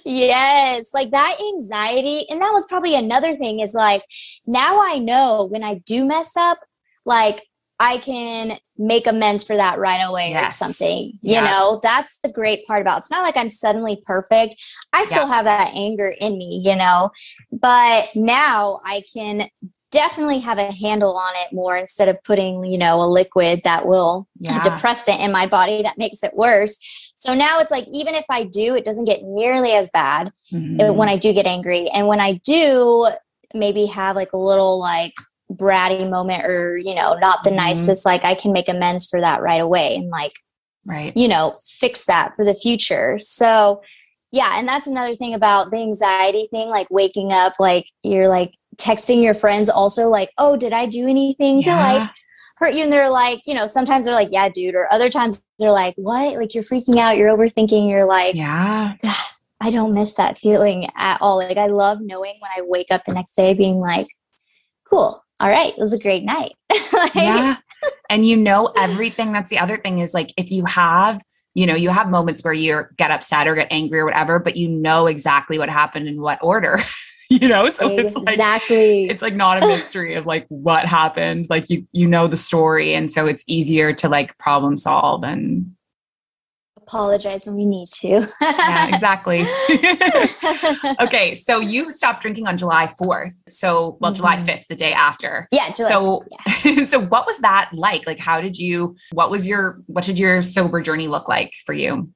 yes. 0.06 0.94
Like 0.94 1.12
that 1.12 1.38
anxiety 1.56 2.26
and 2.30 2.42
that 2.42 2.52
was 2.52 2.66
probably 2.68 2.96
another 2.96 3.34
thing 3.34 3.60
is 3.60 3.74
like 3.74 4.04
now 4.46 4.82
i 4.82 4.98
know 4.98 5.48
when 5.50 5.64
i 5.64 5.76
do 5.86 6.06
mess 6.06 6.36
up 6.36 6.60
like 7.06 7.42
I 7.84 7.98
can 7.98 8.58
make 8.78 9.08
amends 9.08 9.44
for 9.44 9.58
that 9.58 9.78
right 9.78 10.02
away 10.08 10.30
yes. 10.30 10.56
or 10.62 10.66
something. 10.66 11.20
You 11.22 11.34
yeah. 11.34 11.42
know, 11.42 11.82
that's 11.84 12.18
the 12.20 12.30
great 12.30 12.66
part 12.66 12.82
about 12.82 12.96
it. 12.96 13.00
it's 13.00 13.12
not 13.12 13.24
like 13.24 13.36
I'm 13.36 13.50
suddenly 13.50 14.02
perfect. 14.06 14.56
I 14.94 15.04
still 15.04 15.28
yeah. 15.28 15.34
have 15.36 15.46
that 15.46 15.74
anger 15.76 16.14
in 16.22 16.38
me, 16.38 16.62
you 16.64 16.78
know, 16.78 17.12
but 17.52 18.08
now 18.16 18.80
I 18.86 19.04
can 19.14 19.50
definitely 19.92 20.40
have 20.40 20.58
a 20.60 20.72
handle 20.72 21.16
on 21.18 21.34
it 21.36 21.54
more 21.54 21.76
instead 21.76 22.08
of 22.08 22.24
putting, 22.24 22.64
you 22.64 22.78
know, 22.78 23.02
a 23.02 23.06
liquid 23.06 23.62
that 23.66 23.86
will 23.86 24.28
Yeah. 24.40 24.62
depressant 24.64 25.20
in 25.20 25.32
my 25.34 25.46
body 25.46 25.84
that 25.84 25.98
makes 25.98 26.24
it 26.24 26.34
worse. 26.36 27.12
So 27.16 27.34
now 27.34 27.60
it's 27.60 27.70
like 27.70 27.86
even 27.92 28.16
if 28.16 28.26
I 28.30 28.44
do, 28.46 28.76
it 28.76 28.86
doesn't 28.86 29.06
get 29.06 29.24
nearly 29.24 29.74
as 29.74 29.90
bad 29.90 30.32
Mhm. 30.54 30.90
uh, 30.90 30.94
when 30.94 31.10
I 31.10 31.18
do 31.18 31.34
get 31.34 31.46
angry. 31.46 31.90
And 31.90 32.08
when 32.08 32.22
I 32.22 32.40
do 32.46 33.08
maybe 33.54 33.86
have 33.88 34.16
like 34.16 34.32
a 34.34 34.38
little 34.38 34.80
like 34.80 35.14
bratty 35.56 36.10
moment 36.10 36.46
or, 36.46 36.78
you 36.78 36.96
know, 36.96 37.16
not 37.16 37.44
the 37.44 37.50
Mhm. 37.52 37.56
nicest, 37.56 38.06
like 38.06 38.24
I 38.24 38.36
can 38.36 38.52
make 38.52 38.70
amends 38.70 39.06
for 39.06 39.20
that 39.22 39.42
right 39.42 39.62
away 39.62 39.96
and 39.96 40.10
like, 40.10 40.34
right. 40.86 41.16
you 41.16 41.28
know, 41.28 41.54
fix 41.68 42.06
that 42.06 42.36
for 42.36 42.44
the 42.46 42.56
future. 42.56 43.18
So 43.20 43.82
yeah, 44.32 44.58
and 44.58 44.68
that's 44.68 44.88
another 44.88 45.14
thing 45.14 45.36
about 45.36 45.70
the 45.70 45.78
anxiety 45.78 46.48
thing, 46.50 46.70
like 46.70 46.88
waking 46.90 47.32
up, 47.32 47.54
like 47.60 47.86
you're 48.02 48.28
like 48.28 48.54
texting 48.78 49.24
your 49.24 49.36
friends 49.36 49.70
also 49.70 50.10
like, 50.10 50.32
oh, 50.40 50.58
did 50.58 50.74
I 50.74 50.88
do 50.88 51.08
anything 51.08 51.62
to 51.64 51.70
like 51.70 52.10
hurt 52.58 52.74
you? 52.74 52.84
And 52.84 52.92
they're 52.92 53.10
like, 53.10 53.42
you 53.46 53.54
know, 53.54 53.68
sometimes 53.68 54.06
they're 54.06 54.16
like, 54.16 54.30
yeah, 54.32 54.50
dude. 54.50 54.74
Or 54.74 54.92
other 54.92 55.12
times 55.12 55.44
they're 55.60 55.72
like, 55.72 55.94
what? 55.98 56.36
Like 56.36 56.56
you're 56.56 56.64
freaking 56.64 56.98
out, 56.98 57.16
you're 57.18 57.36
overthinking, 57.36 57.88
you're 57.90 58.08
like, 58.08 58.34
yeah. 58.34 58.94
I 59.62 59.70
don't 59.70 59.96
miss 59.96 60.16
that 60.16 60.40
feeling 60.40 60.90
at 60.98 61.20
all. 61.22 61.38
Like 61.38 61.58
I 61.58 61.68
love 61.68 62.00
knowing 62.02 62.36
when 62.40 62.52
I 62.58 62.62
wake 62.64 62.88
up 62.90 63.04
the 63.06 63.14
next 63.14 63.36
day 63.36 63.54
being 63.54 63.78
like, 63.78 64.08
cool, 64.90 65.24
all 65.44 65.50
right, 65.50 65.74
it 65.74 65.80
was 65.80 65.94
a 65.94 66.00
great 66.00 66.24
night. 66.24 66.54
Like, 66.94 67.16
yeah 67.16 67.58
and 68.10 68.28
you 68.28 68.38
know 68.38 68.72
everything 68.78 69.32
that's 69.32 69.50
the 69.50 69.60
other 69.60 69.78
thing 69.78 70.00
is 70.00 70.14
like 70.14 70.34
if 70.38 70.52
you 70.52 70.66
have 70.66 71.22
you 71.54 71.66
know 71.66 71.76
you 71.76 71.90
have 71.90 72.10
moments 72.10 72.44
where 72.44 72.54
you 72.54 72.84
get 72.98 73.12
upset 73.12 73.48
or 73.48 73.56
get 73.56 73.68
angry 73.72 74.00
or 74.00 74.06
whatever 74.06 74.40
but 74.40 74.56
you 74.56 74.70
know 74.70 75.08
exactly 75.08 75.58
what 75.58 75.70
happened 75.70 76.08
in 76.08 76.22
what 76.22 76.40
order 76.42 76.82
you 77.30 77.48
know 77.48 77.70
so 77.70 77.90
it's 77.90 78.16
like 78.16 78.28
exactly. 78.28 79.06
it's 79.06 79.22
like 79.22 79.34
not 79.34 79.62
a 79.62 79.68
mystery 79.68 80.16
of 80.16 80.26
like 80.26 80.46
what 80.50 80.86
happened 80.86 81.48
like 81.50 81.70
you 81.70 81.88
you 81.92 82.08
know 82.08 82.28
the 82.28 82.38
story 82.38 82.94
and 82.94 83.12
so 83.12 83.26
it's 83.26 83.44
easier 83.48 83.94
to 83.94 84.10
like 84.10 84.38
problem 84.38 84.78
solve 84.78 85.24
and 85.24 85.74
Apologize 86.88 87.46
when 87.46 87.56
we 87.56 87.66
need 87.66 87.88
to. 87.88 88.28
yeah 88.42 88.88
exactly 88.88 89.44
okay 91.00 91.34
so 91.36 91.60
you 91.60 91.92
stopped 91.92 92.22
drinking 92.22 92.48
on 92.48 92.58
july 92.58 92.88
4th 93.02 93.34
so 93.48 93.98
well 94.02 94.12
july 94.12 94.36
Mhm. 94.38 94.46
5th 94.46 94.64
the 94.70 94.76
day 94.76 94.94
after 94.94 95.48
yeah, 95.52 95.72
July. 95.72 95.90
so 95.90 96.26
so 96.86 97.00
what 97.00 97.26
was 97.26 97.40
that 97.40 97.70
like 97.74 98.06
like 98.06 98.20
how 98.20 98.42
did 98.42 98.58
you 98.58 98.96
what 99.14 99.30
was 99.32 99.48
your 99.48 99.82
what 99.88 100.04
did 100.04 100.20
your 100.20 100.42
sober 100.42 100.82
journey 100.82 101.08
look 101.08 101.28
like 101.28 101.52
for 101.66 101.74
you 101.74 102.10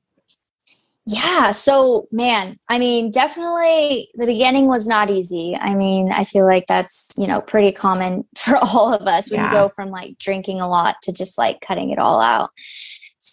Yeah. 1.10 1.52
So, 1.52 2.08
man, 2.12 2.60
I 2.68 2.78
mean, 2.80 3.12
definitely 3.12 4.10
the 4.16 4.26
beginning 4.26 4.68
was 4.68 4.90
not 4.90 5.10
easy. 5.10 5.56
I 5.56 5.74
mean, 5.74 6.12
I 6.12 6.26
feel 6.26 6.46
like 6.46 6.66
that's, 6.68 7.12
you 7.18 7.28
know, 7.28 7.40
pretty 7.40 7.72
common 7.72 8.26
for 8.38 8.58
all 8.58 8.94
of 8.94 9.08
us 9.08 9.32
when 9.32 9.40
Yeah. 9.40 9.46
you 9.48 9.54
go 9.54 9.70
from 9.70 9.90
like 9.90 10.18
drinking 10.18 10.60
a 10.60 10.68
lot 10.68 10.96
to 11.04 11.14
just 11.14 11.38
like 11.38 11.62
cutting 11.62 11.92
it 11.92 11.98
all 12.00 12.20
out. 12.20 12.50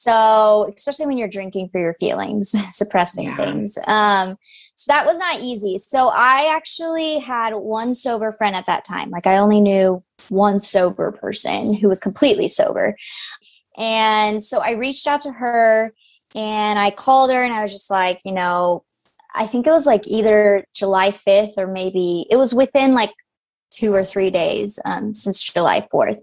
So, 0.04 0.70
especially 0.76 1.06
when 1.06 1.16
you're 1.16 1.28
drinking 1.28 1.70
for 1.70 1.80
your 1.80 1.94
feelings, 1.94 2.50
suppressing 2.76 3.24
Yeah. 3.24 3.36
things. 3.36 3.78
Um, 3.86 4.36
so 4.76 4.92
that 4.92 5.06
was 5.06 5.18
not 5.18 5.40
easy. 5.40 5.78
So 5.78 6.08
I 6.08 6.52
actually 6.54 7.20
had 7.20 7.54
one 7.54 7.94
sober 7.94 8.30
friend 8.32 8.54
at 8.54 8.66
that 8.66 8.84
time. 8.84 9.08
Like 9.08 9.26
I 9.26 9.38
only 9.38 9.60
knew 9.62 10.02
one 10.28 10.58
sober 10.58 11.10
person 11.12 11.72
who 11.74 11.88
was 11.88 11.98
completely 12.00 12.48
sober. 12.48 12.96
And 13.78 14.42
so 14.42 14.58
I 14.60 14.72
reached 14.72 15.06
out 15.06 15.22
to 15.22 15.32
her 15.32 15.94
and 16.34 16.78
I 16.78 16.90
called 16.90 17.30
her 17.30 17.42
and 17.42 17.54
I 17.54 17.62
was 17.62 17.72
just 17.72 17.90
like, 17.90 18.18
you 18.26 18.32
know, 18.32 18.84
I 19.34 19.46
think 19.46 19.66
it 19.66 19.70
was 19.70 19.86
like 19.86 20.06
either 20.06 20.64
July 20.74 21.10
5th 21.12 21.56
or 21.56 21.66
maybe 21.66 22.26
it 22.30 22.36
was 22.36 22.52
within 22.54 22.94
like 22.94 23.10
two 23.70 23.94
or 23.94 24.04
three 24.04 24.30
days 24.30 24.78
um, 24.84 25.14
since 25.14 25.42
July 25.42 25.86
4th. 25.92 26.18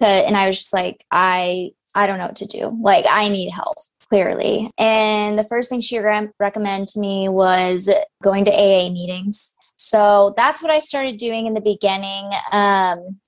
And 0.00 0.36
I 0.36 0.46
was 0.46 0.58
just 0.58 0.74
like, 0.74 1.02
I, 1.10 1.70
I 1.96 2.06
don't 2.06 2.18
know 2.18 2.26
what 2.26 2.36
to 2.36 2.46
do. 2.46 2.78
Like, 2.80 3.06
I 3.10 3.28
need 3.28 3.50
help 3.50 3.76
clearly. 4.08 4.68
And 4.78 5.38
the 5.38 5.44
first 5.44 5.68
thing 5.68 5.80
she 5.80 5.98
re- 5.98 6.28
recommended 6.38 6.88
to 6.88 7.00
me 7.00 7.28
was 7.28 7.90
going 8.22 8.44
to 8.44 8.52
AA 8.52 8.90
meetings. 8.90 9.52
So 9.76 10.34
that's 10.36 10.62
what 10.62 10.70
I 10.70 10.78
started 10.78 11.16
doing 11.16 11.46
in 11.46 11.54
the 11.54 11.60
beginning. 11.60 12.30
Um, 12.52 13.18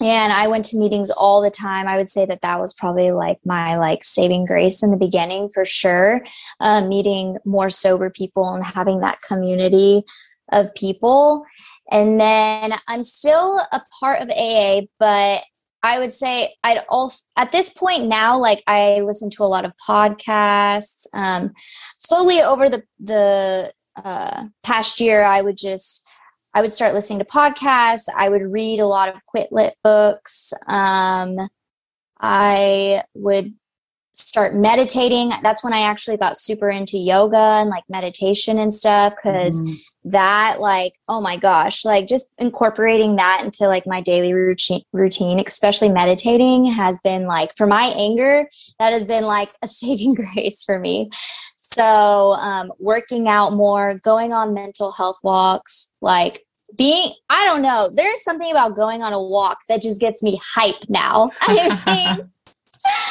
and 0.00 0.32
i 0.32 0.46
went 0.46 0.64
to 0.64 0.76
meetings 0.76 1.10
all 1.10 1.40
the 1.40 1.50
time 1.50 1.88
i 1.88 1.96
would 1.96 2.08
say 2.08 2.26
that 2.26 2.42
that 2.42 2.60
was 2.60 2.74
probably 2.74 3.12
like 3.12 3.38
my 3.44 3.76
like 3.76 4.04
saving 4.04 4.44
grace 4.44 4.82
in 4.82 4.90
the 4.90 4.96
beginning 4.96 5.48
for 5.48 5.64
sure 5.64 6.22
um, 6.60 6.88
meeting 6.88 7.38
more 7.44 7.70
sober 7.70 8.10
people 8.10 8.46
and 8.52 8.64
having 8.64 9.00
that 9.00 9.18
community 9.26 10.02
of 10.52 10.74
people 10.74 11.44
and 11.90 12.20
then 12.20 12.72
i'm 12.88 13.02
still 13.02 13.58
a 13.72 13.80
part 14.00 14.20
of 14.20 14.28
aa 14.30 14.82
but 14.98 15.42
i 15.82 15.98
would 15.98 16.12
say 16.12 16.54
i'd 16.64 16.84
also 16.88 17.22
at 17.36 17.52
this 17.52 17.70
point 17.72 18.06
now 18.06 18.38
like 18.38 18.62
i 18.66 19.00
listen 19.00 19.30
to 19.30 19.42
a 19.42 19.44
lot 19.44 19.64
of 19.64 19.72
podcasts 19.88 21.06
um, 21.14 21.52
slowly 21.98 22.40
over 22.42 22.68
the 22.68 22.82
the 22.98 23.72
uh, 24.04 24.44
past 24.62 25.00
year 25.00 25.22
i 25.24 25.40
would 25.40 25.56
just 25.56 26.08
I 26.54 26.62
would 26.62 26.72
start 26.72 26.94
listening 26.94 27.18
to 27.18 27.26
podcasts. 27.26 28.08
I 28.16 28.30
would 28.30 28.40
read 28.40 28.80
a 28.80 28.86
lot 28.86 29.10
of 29.10 29.22
quit 29.26 29.52
lit 29.52 29.74
books. 29.84 30.54
Um, 30.66 31.36
I 32.18 33.02
would 33.12 33.52
start 34.14 34.54
meditating. 34.54 35.32
That's 35.42 35.62
when 35.62 35.74
I 35.74 35.80
actually 35.80 36.16
got 36.16 36.38
super 36.38 36.70
into 36.70 36.96
yoga 36.96 37.36
and 37.36 37.68
like 37.68 37.84
meditation 37.90 38.58
and 38.58 38.72
stuff 38.72 39.14
because 39.14 39.60
Mhm. 39.60 39.76
That 40.06 40.60
like 40.60 40.92
oh 41.08 41.20
my 41.20 41.36
gosh 41.36 41.84
like 41.84 42.06
just 42.06 42.32
incorporating 42.38 43.16
that 43.16 43.42
into 43.44 43.66
like 43.66 43.86
my 43.88 44.00
daily 44.00 44.32
routine 44.32 44.80
routine 44.92 45.42
especially 45.44 45.88
meditating 45.88 46.64
has 46.64 47.00
been 47.02 47.26
like 47.26 47.50
for 47.56 47.66
my 47.66 47.92
anger 47.96 48.48
that 48.78 48.92
has 48.92 49.04
been 49.04 49.24
like 49.24 49.52
a 49.62 49.68
saving 49.76 50.14
grace 50.14 50.62
for 50.62 50.78
me. 50.78 51.10
So 51.58 51.82
um 51.82 52.72
working 52.78 53.26
out 53.26 53.52
more 53.52 53.98
going 54.04 54.32
on 54.32 54.54
mental 54.54 54.92
health 54.92 55.18
walks 55.24 55.90
like 56.00 56.44
being 56.76 57.12
i 57.30 57.44
don't 57.44 57.62
know 57.62 57.88
there's 57.94 58.22
something 58.22 58.50
about 58.50 58.74
going 58.74 59.02
on 59.02 59.12
a 59.12 59.22
walk 59.22 59.58
that 59.68 59.82
just 59.82 60.00
gets 60.00 60.22
me 60.22 60.40
hype 60.42 60.88
now. 60.88 61.30
I 61.42 62.24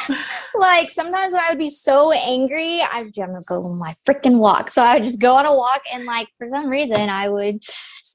like 0.54 0.90
sometimes 0.90 1.34
when 1.34 1.42
I 1.42 1.50
would 1.50 1.58
be 1.58 1.70
so 1.70 2.12
angry, 2.12 2.80
I 2.80 3.02
would 3.02 3.18
I'm 3.18 3.32
gonna 3.32 3.44
go 3.46 3.60
on 3.62 3.78
my 3.78 3.92
freaking 4.06 4.38
walk. 4.38 4.70
So 4.70 4.82
I 4.82 4.94
would 4.94 5.04
just 5.04 5.20
go 5.20 5.36
on 5.36 5.46
a 5.46 5.54
walk 5.54 5.82
and 5.92 6.04
like 6.04 6.28
for 6.38 6.48
some 6.48 6.68
reason 6.68 7.08
I 7.08 7.28
would, 7.28 7.62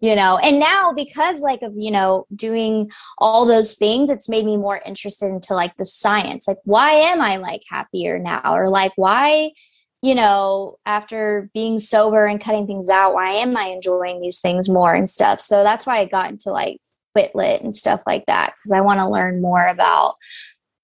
you 0.01 0.15
know, 0.15 0.39
and 0.43 0.59
now 0.59 0.93
because 0.93 1.41
like 1.41 1.61
of, 1.61 1.73
you 1.75 1.91
know, 1.91 2.25
doing 2.35 2.91
all 3.17 3.45
those 3.45 3.75
things, 3.75 4.09
it's 4.09 4.29
made 4.29 4.45
me 4.45 4.57
more 4.57 4.81
interested 4.85 5.27
into 5.27 5.53
like 5.53 5.75
the 5.77 5.85
science. 5.85 6.47
Like 6.47 6.59
why 6.63 6.91
am 6.91 7.21
I 7.21 7.37
like 7.37 7.61
happier 7.69 8.19
now? 8.19 8.41
Or 8.45 8.69
like 8.69 8.93
why, 8.95 9.51
you 10.01 10.15
know, 10.15 10.77
after 10.85 11.49
being 11.53 11.79
sober 11.79 12.25
and 12.25 12.41
cutting 12.41 12.67
things 12.67 12.89
out, 12.89 13.13
why 13.13 13.31
am 13.31 13.55
I 13.55 13.65
enjoying 13.65 14.21
these 14.21 14.39
things 14.39 14.69
more 14.69 14.93
and 14.93 15.09
stuff? 15.09 15.39
So 15.39 15.63
that's 15.63 15.85
why 15.85 15.99
I 15.99 16.05
got 16.05 16.31
into 16.31 16.51
like 16.51 16.77
quit 17.13 17.35
lit 17.35 17.61
and 17.61 17.75
stuff 17.75 18.03
like 18.07 18.25
that 18.25 18.53
because 18.55 18.71
I 18.71 18.81
want 18.81 18.99
to 18.99 19.09
learn 19.09 19.41
more 19.41 19.67
about 19.67 20.15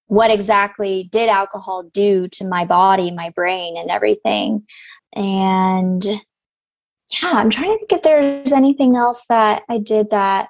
what 0.08 0.30
exactly 0.30 1.08
did 1.12 1.28
alcohol 1.28 1.84
do 1.84 2.28
to 2.28 2.46
my 2.46 2.64
body, 2.64 3.10
my 3.10 3.30
brain, 3.34 3.76
and 3.76 3.90
everything. 3.90 4.66
And 5.14 6.04
yeah, 6.04 7.32
I'm 7.34 7.50
trying 7.50 7.66
to 7.66 7.78
think 7.78 7.92
if 7.92 8.02
there's 8.02 8.52
anything 8.52 8.96
else 8.96 9.24
that 9.28 9.62
I 9.68 9.78
did 9.78 10.10
that. 10.10 10.48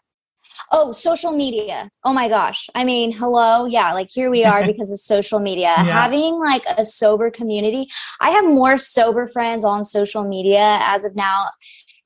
Oh, 0.73 0.91
social 0.91 1.33
media. 1.33 1.89
Oh 2.05 2.13
my 2.13 2.29
gosh. 2.29 2.67
I 2.75 2.83
mean, 2.83 3.13
hello. 3.13 3.67
Yeah, 3.67 3.93
like 3.93 4.09
here 4.11 4.29
we 4.29 4.45
are 4.45 4.67
because 4.67 4.91
of 4.91 4.99
social 4.99 5.39
media. 5.39 5.75
Yeah. 5.77 5.85
Having 5.85 6.35
like 6.41 6.65
a 6.77 6.85
sober 6.85 7.31
community. 7.31 7.87
I 8.21 8.31
have 8.31 8.45
more 8.45 8.77
sober 8.77 9.27
friends 9.27 9.65
on 9.65 9.85
social 9.85 10.25
media 10.25 10.79
as 10.81 11.05
of 11.05 11.15
now 11.15 11.45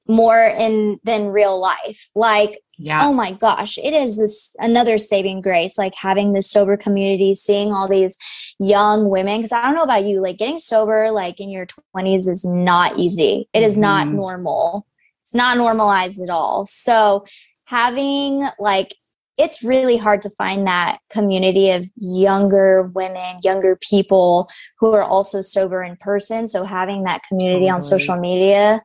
more 0.09 0.40
in 0.40 0.99
than 1.04 1.28
real 1.28 1.61
life. 1.61 2.11
Like 2.14 2.59
yeah. 2.78 2.99
oh 3.06 3.12
my 3.14 3.32
gosh 3.32 3.78
it 3.78 3.92
is 3.92 4.18
this 4.18 4.50
another 4.59 4.99
saving 4.99 5.40
grace 5.40 5.78
like 5.78 5.94
having 5.94 6.32
this 6.32 6.50
sober 6.50 6.76
community 6.76 7.32
seeing 7.35 7.71
all 7.71 7.87
these 7.87 8.16
young 8.59 9.09
women 9.09 9.38
because 9.38 9.52
i 9.52 9.62
don't 9.62 9.75
know 9.75 9.82
about 9.85 10.04
you 10.04 10.21
like 10.21 10.38
getting 10.38 10.59
sober 10.59 11.11
like 11.12 11.38
in 11.38 11.49
your 11.50 11.66
20s 11.94 12.26
is 12.26 12.44
not 12.44 12.99
easy. 12.99 13.49
It 13.52 13.62
is 13.62 13.76
not 13.76 14.06
Mhm. 14.09 14.14
normal. 14.14 14.87
It's 15.25 15.35
not 15.35 15.56
normalized 15.59 16.21
at 16.23 16.30
all. 16.30 16.66
So 16.66 17.25
having 17.66 18.42
like 18.59 18.94
it's 19.38 19.62
really 19.62 19.97
hard 19.97 20.21
to 20.23 20.30
find 20.30 20.66
that 20.66 20.99
community 21.11 21.71
of 21.71 21.87
younger 21.97 22.90
women 22.94 23.37
younger 23.42 23.76
people 23.90 24.49
who 24.78 24.92
are 24.92 25.02
also 25.02 25.40
sober 25.40 25.82
in 25.82 25.97
person. 25.97 26.49
So 26.49 26.64
having 26.64 27.04
that 27.04 27.23
community 27.28 27.68
on 27.68 27.80
social 27.80 28.16
media 28.16 28.82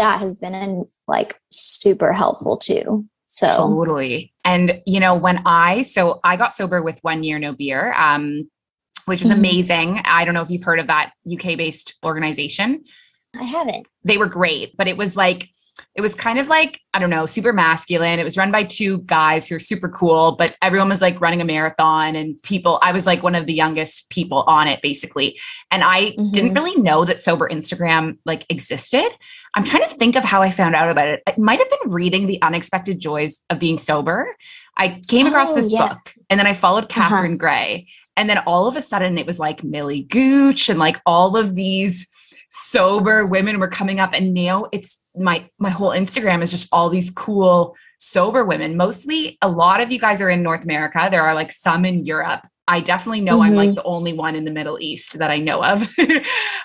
that 0.00 0.20
has 0.20 0.34
been 0.36 0.54
in, 0.54 0.86
like 1.06 1.38
super 1.50 2.12
helpful 2.12 2.56
too 2.56 3.06
so 3.32 3.46
Totally. 3.58 4.32
And 4.44 4.82
you 4.86 4.98
know, 4.98 5.14
when 5.14 5.42
I 5.46 5.82
so 5.82 6.18
I 6.24 6.34
got 6.36 6.52
sober 6.52 6.82
with 6.82 6.98
one 7.02 7.22
year 7.22 7.38
no 7.38 7.52
beer, 7.52 7.92
um, 7.94 8.50
which 9.04 9.20
was 9.22 9.30
Mhm. 9.30 9.36
amazing. 9.36 10.00
I 10.04 10.24
don't 10.24 10.34
know 10.34 10.42
if 10.42 10.50
you've 10.50 10.64
heard 10.64 10.80
of 10.80 10.88
that 10.88 11.12
UK 11.24 11.54
based 11.56 11.94
organization. 12.04 12.80
I 13.38 13.44
haven't. 13.44 13.86
They 14.02 14.18
were 14.18 14.26
great, 14.26 14.76
but 14.76 14.88
it 14.88 14.96
was 14.96 15.16
like 15.16 15.48
it 15.94 16.00
was 16.00 16.14
kind 16.14 16.38
of 16.38 16.48
like, 16.48 16.80
I 16.94 16.98
don't 16.98 17.10
know, 17.10 17.26
super 17.26 17.52
masculine. 17.52 18.20
It 18.20 18.24
was 18.24 18.36
run 18.36 18.52
by 18.52 18.64
two 18.64 18.98
guys 18.98 19.48
who 19.48 19.56
are 19.56 19.60
super 19.60 19.88
cool, 19.88 20.32
but 20.32 20.56
everyone 20.62 20.88
was 20.88 21.02
like 21.02 21.20
running 21.20 21.40
a 21.40 21.44
marathon 21.44 22.14
and 22.14 22.40
people, 22.42 22.78
I 22.82 22.92
was 22.92 23.06
like 23.06 23.22
one 23.22 23.34
of 23.34 23.46
the 23.46 23.52
youngest 23.52 24.08
people 24.08 24.44
on 24.46 24.68
it 24.68 24.82
basically. 24.82 25.38
And 25.70 25.82
I 25.82 26.12
mm-hmm. 26.12 26.30
didn't 26.30 26.54
really 26.54 26.80
know 26.80 27.04
that 27.04 27.18
sober 27.18 27.48
Instagram 27.48 28.18
like 28.24 28.46
existed. 28.48 29.10
I'm 29.54 29.64
trying 29.64 29.82
to 29.82 29.94
think 29.96 30.16
of 30.16 30.22
how 30.22 30.42
I 30.42 30.50
found 30.50 30.76
out 30.76 30.90
about 30.90 31.08
it. 31.08 31.22
I 31.26 31.34
might 31.36 31.58
have 31.58 31.70
been 31.70 31.90
reading 31.90 32.26
The 32.26 32.40
Unexpected 32.40 33.00
Joys 33.00 33.44
of 33.50 33.58
Being 33.58 33.78
Sober. 33.78 34.36
I 34.76 35.00
came 35.08 35.26
across 35.26 35.50
oh, 35.50 35.56
this 35.56 35.72
yeah. 35.72 35.88
book 35.88 36.14
and 36.30 36.38
then 36.38 36.46
I 36.46 36.54
followed. 36.54 36.88
Catherine 36.88 37.32
uh-huh. 37.32 37.36
Gray. 37.36 37.88
And 38.16 38.30
then 38.30 38.38
all 38.38 38.66
of 38.66 38.76
a 38.76 38.82
sudden 38.82 39.18
it 39.18 39.26
was 39.26 39.38
like 39.38 39.64
Millie 39.64 40.02
Gooch 40.02 40.68
and 40.68 40.78
like 40.78 41.00
all 41.04 41.36
of 41.36 41.54
these 41.56 42.06
sober 42.50 43.26
women 43.26 43.60
were 43.60 43.68
coming 43.68 44.00
up 44.00 44.10
and 44.12 44.34
now 44.34 44.66
it's 44.72 45.02
my 45.16 45.48
my 45.58 45.70
whole 45.70 45.90
instagram 45.90 46.42
is 46.42 46.50
just 46.50 46.68
all 46.72 46.88
these 46.88 47.10
cool 47.10 47.76
sober 48.00 48.44
women. 48.44 48.76
Mostly 48.76 49.38
a 49.42 49.48
lot 49.48 49.80
of 49.80 49.92
you 49.92 49.98
guys 49.98 50.20
are 50.20 50.30
in 50.30 50.42
north 50.42 50.64
america. 50.64 51.08
There 51.10 51.22
are 51.22 51.34
like 51.34 51.52
some 51.52 51.84
in 51.84 52.04
europe. 52.04 52.40
I 52.66 52.80
definitely 52.80 53.20
know 53.20 53.34
mm-hmm. 53.38 53.50
i'm 53.50 53.54
like 53.56 53.68
mm-hmm. 53.70 53.74
the 53.76 53.82
only 53.82 54.12
one 54.12 54.36
in 54.36 54.44
the 54.44 54.50
middle 54.50 54.78
east 54.80 55.18
that 55.18 55.30
i 55.30 55.38
know 55.38 55.62
of. 55.64 55.88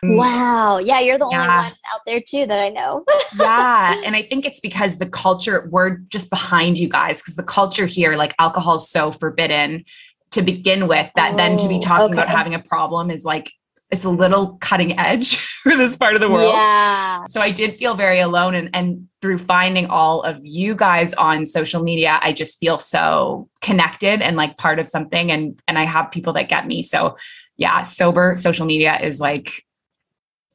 Wow. 0.03 0.77
Yeah 0.77 0.99
you're 0.99 1.17
the 1.17 1.25
only 1.25 1.37
one 1.37 1.49
out 1.49 2.01
there 2.05 2.21
too 2.21 2.45
that 2.45 2.59
i 2.59 2.69
know. 2.69 3.03
Yeah 3.39 4.01
and 4.05 4.15
i 4.15 4.21
think 4.21 4.45
it's 4.45 4.59
because 4.59 4.97
the 4.97 5.07
culture 5.07 5.67
we're 5.71 5.97
just 6.09 6.29
behind 6.29 6.77
you 6.77 6.89
guys 6.89 7.21
because 7.21 7.35
the 7.35 7.43
culture 7.43 7.85
here 7.85 8.15
like 8.15 8.33
alcohol 8.39 8.75
is 8.75 8.89
so 8.89 9.11
forbidden 9.11 9.83
to 10.31 10.41
begin 10.41 10.87
with 10.87 11.09
that 11.15 11.33
oh, 11.33 11.37
then 11.37 11.57
to 11.57 11.67
be 11.67 11.75
oh, 11.75 11.81
talking 11.81 12.05
okay. 12.05 12.13
about 12.13 12.29
having 12.29 12.55
a 12.55 12.59
problem 12.59 13.09
is 13.09 13.23
like 13.25 13.51
it's 13.91 14.03
a 14.03 14.09
little 14.09 14.57
cutting 14.57 14.97
edge 14.97 15.37
for 15.63 15.75
this 15.75 15.95
part 15.95 16.15
of 16.15 16.21
the 16.21 16.29
world. 16.29 16.53
Yeah. 16.53 17.23
So 17.25 17.41
I 17.41 17.51
did 17.51 17.77
feel 17.77 17.95
very 17.95 18.19
alone. 18.19 18.55
And, 18.55 18.69
and 18.73 19.07
through 19.21 19.37
finding 19.37 19.87
all 19.87 20.21
of 20.23 20.39
you 20.43 20.75
guys 20.75 21.13
on 21.13 21.45
social 21.45 21.83
media, 21.83 22.19
I 22.21 22.33
just 22.33 22.59
feel 22.59 22.77
so 22.77 23.49
connected 23.61 24.21
and 24.21 24.37
like 24.37 24.57
part 24.57 24.79
of 24.79 24.87
something. 24.89 25.31
And 25.31 25.59
and 25.67 25.77
I 25.77 25.83
have 25.83 26.11
people 26.11 26.33
that 26.33 26.49
get 26.49 26.67
me. 26.67 26.81
So 26.81 27.17
yeah, 27.57 27.83
sober 27.83 28.35
social 28.35 28.65
media 28.65 28.99
is 29.01 29.21
like 29.21 29.63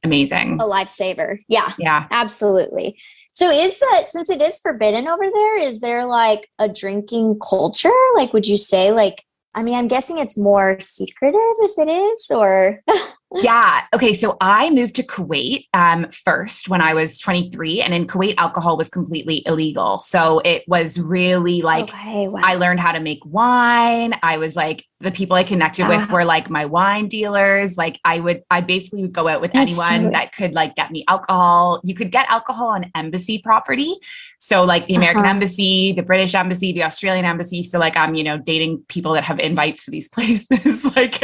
amazing. 0.02 0.54
A 0.60 0.64
lifesaver. 0.64 1.38
Yeah. 1.48 1.72
Yeah. 1.78 2.06
Absolutely. 2.10 2.98
So 3.32 3.48
is 3.50 3.78
that 3.78 4.06
since 4.06 4.28
it 4.28 4.42
is 4.42 4.58
forbidden 4.58 5.06
over 5.06 5.24
there, 5.32 5.58
is 5.58 5.80
there 5.80 6.04
like 6.04 6.48
a 6.58 6.68
drinking 6.68 7.38
culture? 7.48 7.90
Like 8.16 8.32
would 8.32 8.46
you 8.46 8.56
say 8.56 8.92
like 8.92 9.24
I 9.54 9.62
mean, 9.62 9.74
I'm 9.74 9.88
guessing 9.88 10.18
it's 10.18 10.38
more 10.38 10.78
secretive 10.80 11.40
if 11.60 11.72
it 11.76 11.90
is, 11.90 12.30
or 12.30 12.82
yeah. 13.36 13.82
Okay. 13.94 14.14
So 14.14 14.36
I 14.40 14.70
moved 14.70 14.96
to 14.96 15.02
Kuwait 15.02 15.66
um, 15.72 16.08
first 16.10 16.68
when 16.68 16.80
I 16.80 16.94
was 16.94 17.18
23, 17.18 17.80
and 17.80 17.94
in 17.94 18.06
Kuwait, 18.06 18.34
alcohol 18.38 18.76
was 18.76 18.88
completely 18.88 19.42
illegal. 19.46 19.98
So 19.98 20.40
it 20.44 20.64
was 20.66 20.98
really 20.98 21.62
like 21.62 21.84
okay, 21.84 22.28
wow. 22.28 22.40
I 22.42 22.56
learned 22.56 22.80
how 22.80 22.92
to 22.92 23.00
make 23.00 23.20
wine. 23.24 24.14
I 24.22 24.38
was 24.38 24.56
like, 24.56 24.84
the 25.00 25.10
people 25.10 25.34
I 25.34 25.44
connected 25.44 25.88
with 25.88 26.10
uh, 26.10 26.12
were 26.12 26.24
like 26.26 26.50
my 26.50 26.66
wine 26.66 27.08
dealers. 27.08 27.78
Like 27.78 27.98
I 28.04 28.20
would, 28.20 28.42
I 28.50 28.60
basically 28.60 29.02
would 29.02 29.12
go 29.12 29.28
out 29.28 29.40
with 29.40 29.52
anyone 29.54 30.04
so 30.04 30.10
that 30.10 30.34
could 30.34 30.54
like 30.54 30.74
get 30.76 30.90
me 30.90 31.04
alcohol. 31.08 31.80
You 31.82 31.94
could 31.94 32.12
get 32.12 32.26
alcohol 32.28 32.68
on 32.68 32.90
embassy 32.94 33.38
property. 33.38 33.96
So 34.38 34.64
like 34.64 34.86
the 34.86 34.96
American 34.96 35.22
uh-huh. 35.22 35.30
embassy, 35.30 35.92
the 35.92 36.02
British 36.02 36.34
embassy, 36.34 36.72
the 36.72 36.84
Australian 36.84 37.24
embassy. 37.24 37.62
So 37.62 37.78
like 37.78 37.96
I'm, 37.96 38.14
you 38.14 38.24
know, 38.24 38.36
dating 38.36 38.84
people 38.88 39.14
that 39.14 39.24
have 39.24 39.40
invites 39.40 39.86
to 39.86 39.90
these 39.90 40.08
places. 40.10 40.84
like, 40.94 41.18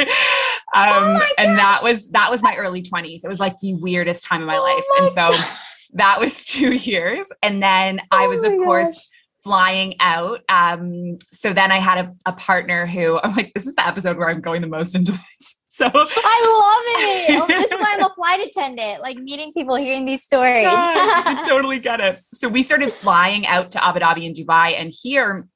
oh 0.76 1.20
and 1.38 1.58
that 1.58 1.80
was, 1.82 2.08
that 2.10 2.30
was 2.30 2.42
my 2.42 2.56
early 2.56 2.82
twenties. 2.82 3.24
It 3.24 3.28
was 3.28 3.40
like 3.40 3.58
the 3.60 3.74
weirdest 3.74 4.24
time 4.24 4.42
of 4.42 4.46
my 4.46 4.56
oh 4.56 4.62
life. 4.62 4.84
My 4.90 5.04
and 5.04 5.12
so 5.12 5.36
gosh. 5.36 5.88
that 5.94 6.20
was 6.20 6.44
two 6.44 6.74
years. 6.74 7.28
And 7.42 7.62
then 7.62 8.00
oh 8.00 8.06
I 8.10 8.26
was, 8.26 8.42
of 8.42 8.52
course, 8.52 8.88
gosh 8.88 9.16
flying 9.46 9.94
out. 10.00 10.40
Um, 10.48 11.18
so 11.32 11.52
then 11.52 11.70
I 11.70 11.78
had 11.78 11.98
a, 11.98 12.12
a 12.26 12.32
partner 12.32 12.84
who 12.84 13.20
I'm 13.22 13.34
like, 13.36 13.54
this 13.54 13.64
is 13.64 13.76
the 13.76 13.86
episode 13.86 14.16
where 14.18 14.28
I'm 14.28 14.40
going 14.40 14.60
the 14.60 14.68
most 14.68 14.94
into 14.94 15.12
this. 15.12 15.52
So 15.76 15.84
I 15.84 15.90
love 15.92 16.04
it. 16.08 17.38
Oh, 17.38 17.46
this 17.46 17.70
is 17.70 17.78
why 17.78 17.96
I'm 17.98 18.02
a 18.02 18.14
flight 18.14 18.46
attendant, 18.46 19.02
like 19.02 19.18
meeting 19.18 19.52
people, 19.52 19.74
hearing 19.74 20.06
these 20.06 20.22
stories. 20.22 20.64
I 20.66 21.44
totally 21.46 21.80
get 21.80 22.00
it. 22.00 22.18
So 22.32 22.48
we 22.48 22.62
started 22.62 22.88
flying 22.88 23.46
out 23.46 23.72
to 23.72 23.84
Abu 23.84 24.00
Dhabi 24.00 24.26
and 24.26 24.34
Dubai, 24.34 24.72
and 24.80 24.90
here 25.02 25.46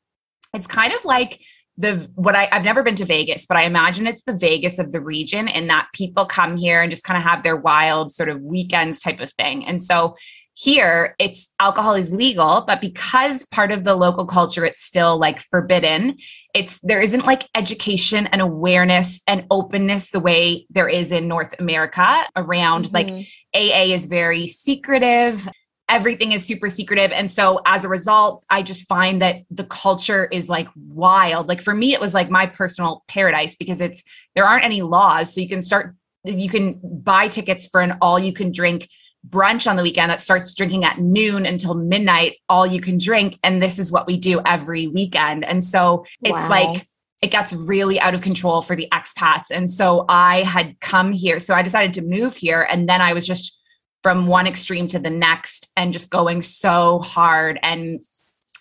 it's 0.52 0.66
kind 0.66 0.92
of 0.92 1.06
like 1.06 1.40
the 1.76 2.10
what 2.14 2.34
I, 2.34 2.48
I've 2.52 2.64
never 2.64 2.82
been 2.82 2.96
to 2.96 3.04
Vegas, 3.04 3.46
but 3.46 3.56
I 3.56 3.62
imagine 3.62 4.06
it's 4.06 4.24
the 4.24 4.36
Vegas 4.36 4.78
of 4.78 4.92
the 4.92 5.00
region, 5.00 5.48
in 5.48 5.68
that 5.68 5.88
people 5.94 6.26
come 6.26 6.56
here 6.56 6.82
and 6.82 6.90
just 6.90 7.04
kind 7.04 7.16
of 7.16 7.24
have 7.24 7.42
their 7.42 7.56
wild 7.56 8.12
sort 8.12 8.28
of 8.28 8.40
weekends 8.42 9.00
type 9.00 9.20
of 9.20 9.32
thing. 9.32 9.64
And 9.64 9.82
so 9.82 10.16
here 10.54 11.14
it's 11.18 11.48
alcohol 11.58 11.94
is 11.94 12.12
legal 12.12 12.64
but 12.66 12.80
because 12.80 13.46
part 13.46 13.72
of 13.72 13.84
the 13.84 13.94
local 13.94 14.26
culture 14.26 14.64
it's 14.64 14.82
still 14.82 15.16
like 15.16 15.40
forbidden 15.40 16.16
it's 16.54 16.80
there 16.80 17.00
isn't 17.00 17.24
like 17.24 17.48
education 17.54 18.26
and 18.26 18.42
awareness 18.42 19.20
and 19.26 19.46
openness 19.50 20.10
the 20.10 20.20
way 20.20 20.66
there 20.68 20.88
is 20.88 21.12
in 21.12 21.28
north 21.28 21.54
america 21.58 22.24
around 22.36 22.86
mm-hmm. 22.86 22.94
like 22.94 23.10
aa 23.54 23.94
is 23.94 24.06
very 24.06 24.46
secretive 24.46 25.48
everything 25.90 26.32
is 26.32 26.46
super 26.46 26.70
secretive 26.70 27.10
and 27.10 27.30
so 27.30 27.60
as 27.66 27.84
a 27.84 27.88
result 27.88 28.44
i 28.48 28.62
just 28.62 28.86
find 28.86 29.20
that 29.20 29.42
the 29.50 29.64
culture 29.64 30.26
is 30.26 30.48
like 30.48 30.68
wild 30.76 31.48
like 31.48 31.60
for 31.60 31.74
me 31.74 31.92
it 31.92 32.00
was 32.00 32.14
like 32.14 32.30
my 32.30 32.46
personal 32.46 33.04
paradise 33.08 33.56
because 33.56 33.80
it's 33.80 34.04
there 34.34 34.46
aren't 34.46 34.64
any 34.64 34.80
laws 34.80 35.34
so 35.34 35.40
you 35.40 35.48
can 35.48 35.60
start 35.60 35.94
you 36.24 36.48
can 36.48 36.80
buy 36.82 37.28
tickets 37.28 37.66
for 37.66 37.80
an 37.80 37.98
all 38.00 38.18
you 38.18 38.32
can 38.32 38.52
drink 38.52 38.88
brunch 39.28 39.68
on 39.68 39.76
the 39.76 39.82
weekend 39.82 40.10
that 40.10 40.20
starts 40.20 40.54
drinking 40.54 40.84
at 40.84 40.98
noon 40.98 41.44
until 41.44 41.74
midnight, 41.74 42.36
all 42.48 42.66
you 42.66 42.80
can 42.80 42.98
drink. 42.98 43.38
And 43.44 43.62
this 43.62 43.78
is 43.78 43.92
what 43.92 44.06
we 44.06 44.16
do 44.16 44.40
every 44.46 44.86
weekend. 44.86 45.44
And 45.44 45.62
so 45.62 46.06
it's 46.22 46.40
wow. 46.40 46.48
like, 46.48 46.86
it 47.22 47.30
gets 47.30 47.52
really 47.52 48.00
out 48.00 48.14
of 48.14 48.22
control 48.22 48.62
for 48.62 48.74
the 48.74 48.88
expats. 48.92 49.50
And 49.50 49.70
so 49.70 50.06
I 50.08 50.42
had 50.42 50.80
come 50.80 51.12
here. 51.12 51.38
So 51.38 51.54
I 51.54 51.60
decided 51.60 51.92
to 51.94 52.02
move 52.02 52.34
here. 52.34 52.62
And 52.62 52.88
then 52.88 53.02
I 53.02 53.12
was 53.12 53.26
just 53.26 53.59
from 54.02 54.26
one 54.26 54.46
extreme 54.46 54.88
to 54.88 54.98
the 54.98 55.10
next 55.10 55.70
and 55.76 55.92
just 55.92 56.10
going 56.10 56.42
so 56.42 57.00
hard. 57.00 57.58
And, 57.62 58.00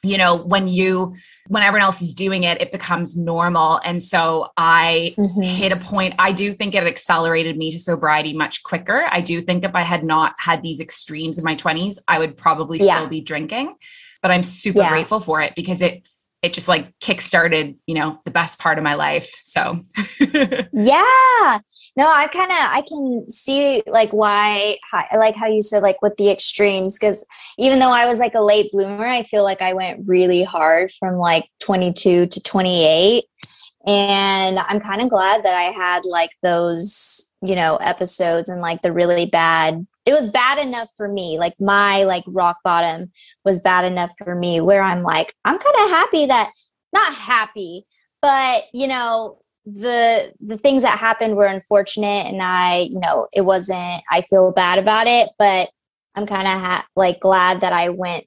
you 0.04 0.18
know, 0.18 0.36
when 0.36 0.68
you, 0.68 1.16
when 1.48 1.64
everyone 1.64 1.86
else 1.86 2.02
is 2.02 2.14
doing 2.14 2.44
it, 2.44 2.62
it 2.62 2.72
becomes 2.72 3.16
normal. 3.16 3.80
And 3.84 4.04
so 4.04 4.52
I 4.58 5.16
mm-hmm. 5.18 5.42
hit 5.42 5.74
a 5.74 5.86
point. 5.88 6.16
I 6.20 6.32
do 6.32 6.54
think 6.54 6.76
it 6.76 6.84
accelerated 6.84 7.58
me 7.58 7.72
to 7.72 7.80
sobriety 7.80 8.34
much 8.34 8.64
quicker. 8.64 9.08
I 9.10 9.22
do 9.22 9.42
think 9.42 9.64
if 9.64 9.76
I 9.76 9.84
had 9.84 10.04
not 10.04 10.36
had 10.38 10.62
these 10.62 10.80
extremes 10.80 11.40
in 11.40 11.46
my 11.46 11.56
20s, 11.56 11.98
I 12.08 12.20
would 12.20 12.36
probably 12.38 12.80
yeah. 12.80 12.98
still 12.98 13.10
be 13.10 13.22
drinking. 13.22 13.76
But 14.22 14.32
I'm 14.32 14.44
super 14.44 14.80
yeah. 14.80 14.90
grateful 14.90 15.22
for 15.22 15.42
it 15.42 15.54
because 15.56 15.82
it 15.82 16.06
it 16.42 16.54
just 16.54 16.68
like 16.68 16.94
kick-started 17.00 17.76
you 17.86 17.96
know 17.96 18.20
the 18.26 18.32
best 18.32 18.60
part 18.60 18.78
of 18.78 18.84
my 18.84 18.94
life 18.94 19.30
so. 19.44 19.80
Yeah. 20.72 21.60
No 21.96 22.08
i 22.08 22.28
kind 22.32 22.52
of 22.52 22.58
i 22.58 22.84
can 22.88 23.30
see 23.30 23.84
like 23.88 24.12
why 24.12 24.78
I 24.94 25.18
like 25.18 25.36
how 25.36 25.48
you 25.48 25.62
said 25.62 25.84
like 25.84 26.02
with 26.02 26.16
the 26.18 26.30
extremes 26.32 26.98
because 26.98 27.26
even 27.58 27.80
though 27.80 27.92
i 27.92 28.08
was 28.08 28.20
like 28.20 28.36
a 28.36 28.42
late 28.42 28.72
bloomer 28.72 29.06
i 29.06 29.24
feel 29.24 29.44
like 29.44 29.62
i 29.62 29.74
went 29.74 30.08
really 30.08 30.44
hard 30.44 30.92
from 31.00 31.16
like 31.16 31.50
22 31.60 32.28
to 32.28 32.44
28 32.44 33.26
and 33.88 34.60
i'm 34.60 34.80
kind 34.80 35.02
of 35.02 35.10
glad 35.10 35.44
that 35.44 35.56
i 35.56 35.72
had 35.72 36.06
like 36.06 36.32
those 36.44 37.32
you 37.42 37.56
know 37.56 37.78
episodes 37.78 38.50
and 38.50 38.62
like 38.62 38.82
the 38.82 38.94
really 38.94 39.26
bad 39.26 39.86
it 40.06 40.14
was 40.14 40.32
bad 40.32 40.58
enough 40.58 40.90
for 40.96 41.08
me 41.08 41.38
like 41.38 41.54
my 41.60 42.04
like 42.04 42.24
rock 42.28 42.58
bottom 42.64 43.12
was 43.46 43.62
bad 43.62 43.86
enough 43.86 44.12
for 44.18 44.36
me 44.36 44.62
where 44.62 44.82
i'm 44.82 45.04
like 45.04 45.34
i'm 45.46 45.58
kind 45.58 45.76
of 45.84 45.90
happy 45.90 46.26
that 46.26 46.50
not 46.94 47.14
happy 47.14 47.86
but 48.22 48.64
you 48.74 48.88
know 48.88 49.40
the 49.66 50.34
the 50.40 50.58
things 50.58 50.84
that 50.84 50.98
happened 50.98 51.36
were 51.36 51.46
unfortunate 51.46 52.26
and 52.26 52.42
i 52.42 52.88
you 52.90 53.00
know 53.00 53.28
it 53.34 53.42
wasn't 53.42 54.02
i 54.12 54.22
feel 54.22 54.52
bad 54.52 54.80
about 54.80 55.08
it 55.08 55.30
but 55.38 55.70
i'm 56.16 56.26
kind 56.26 56.48
of 56.48 56.60
ha- 56.60 56.88
like 56.96 57.20
glad 57.20 57.62
that 57.62 57.74
i 57.74 57.90
went 57.90 58.26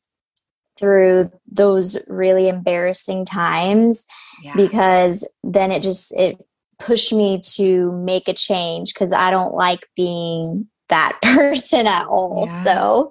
through 0.78 1.30
those 1.50 1.98
really 2.08 2.48
embarrassing 2.48 3.24
times 3.24 4.06
yeah. 4.42 4.54
because 4.56 5.28
then 5.42 5.70
it 5.70 5.82
just 5.82 6.12
it 6.18 6.36
pushed 6.78 7.12
me 7.12 7.40
to 7.40 7.92
make 7.92 8.28
a 8.28 8.34
change 8.34 8.92
because 8.92 9.12
i 9.12 9.30
don't 9.30 9.54
like 9.54 9.86
being 9.96 10.68
that 10.92 11.18
person 11.22 11.86
at 11.86 12.06
all. 12.06 12.44
Yes. 12.46 12.64
So 12.64 13.10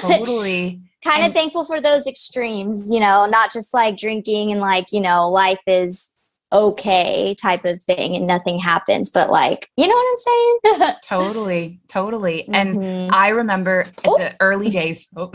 totally. 0.00 0.80
kind 1.04 1.26
of 1.26 1.32
thankful 1.32 1.64
for 1.64 1.80
those 1.80 2.06
extremes, 2.06 2.90
you 2.90 3.00
know, 3.00 3.26
not 3.26 3.52
just 3.52 3.74
like 3.74 3.96
drinking 3.96 4.52
and 4.52 4.60
like, 4.60 4.86
you 4.92 5.00
know, 5.00 5.28
life 5.28 5.60
is 5.66 6.10
okay 6.50 7.34
type 7.34 7.64
of 7.66 7.82
thing 7.82 8.16
and 8.16 8.26
nothing 8.26 8.58
happens 8.58 9.10
but 9.10 9.28
like 9.28 9.68
you 9.76 9.86
know 9.86 9.94
what 9.94 10.06
i'm 10.08 10.80
saying 10.80 10.94
totally 11.04 11.80
totally 11.88 12.48
and 12.48 12.74
mm-hmm. 12.74 13.12
i 13.12 13.28
remember 13.28 13.84
oh. 14.06 14.16
the 14.16 14.34
early 14.40 14.70
days 14.70 15.08
oh, 15.14 15.30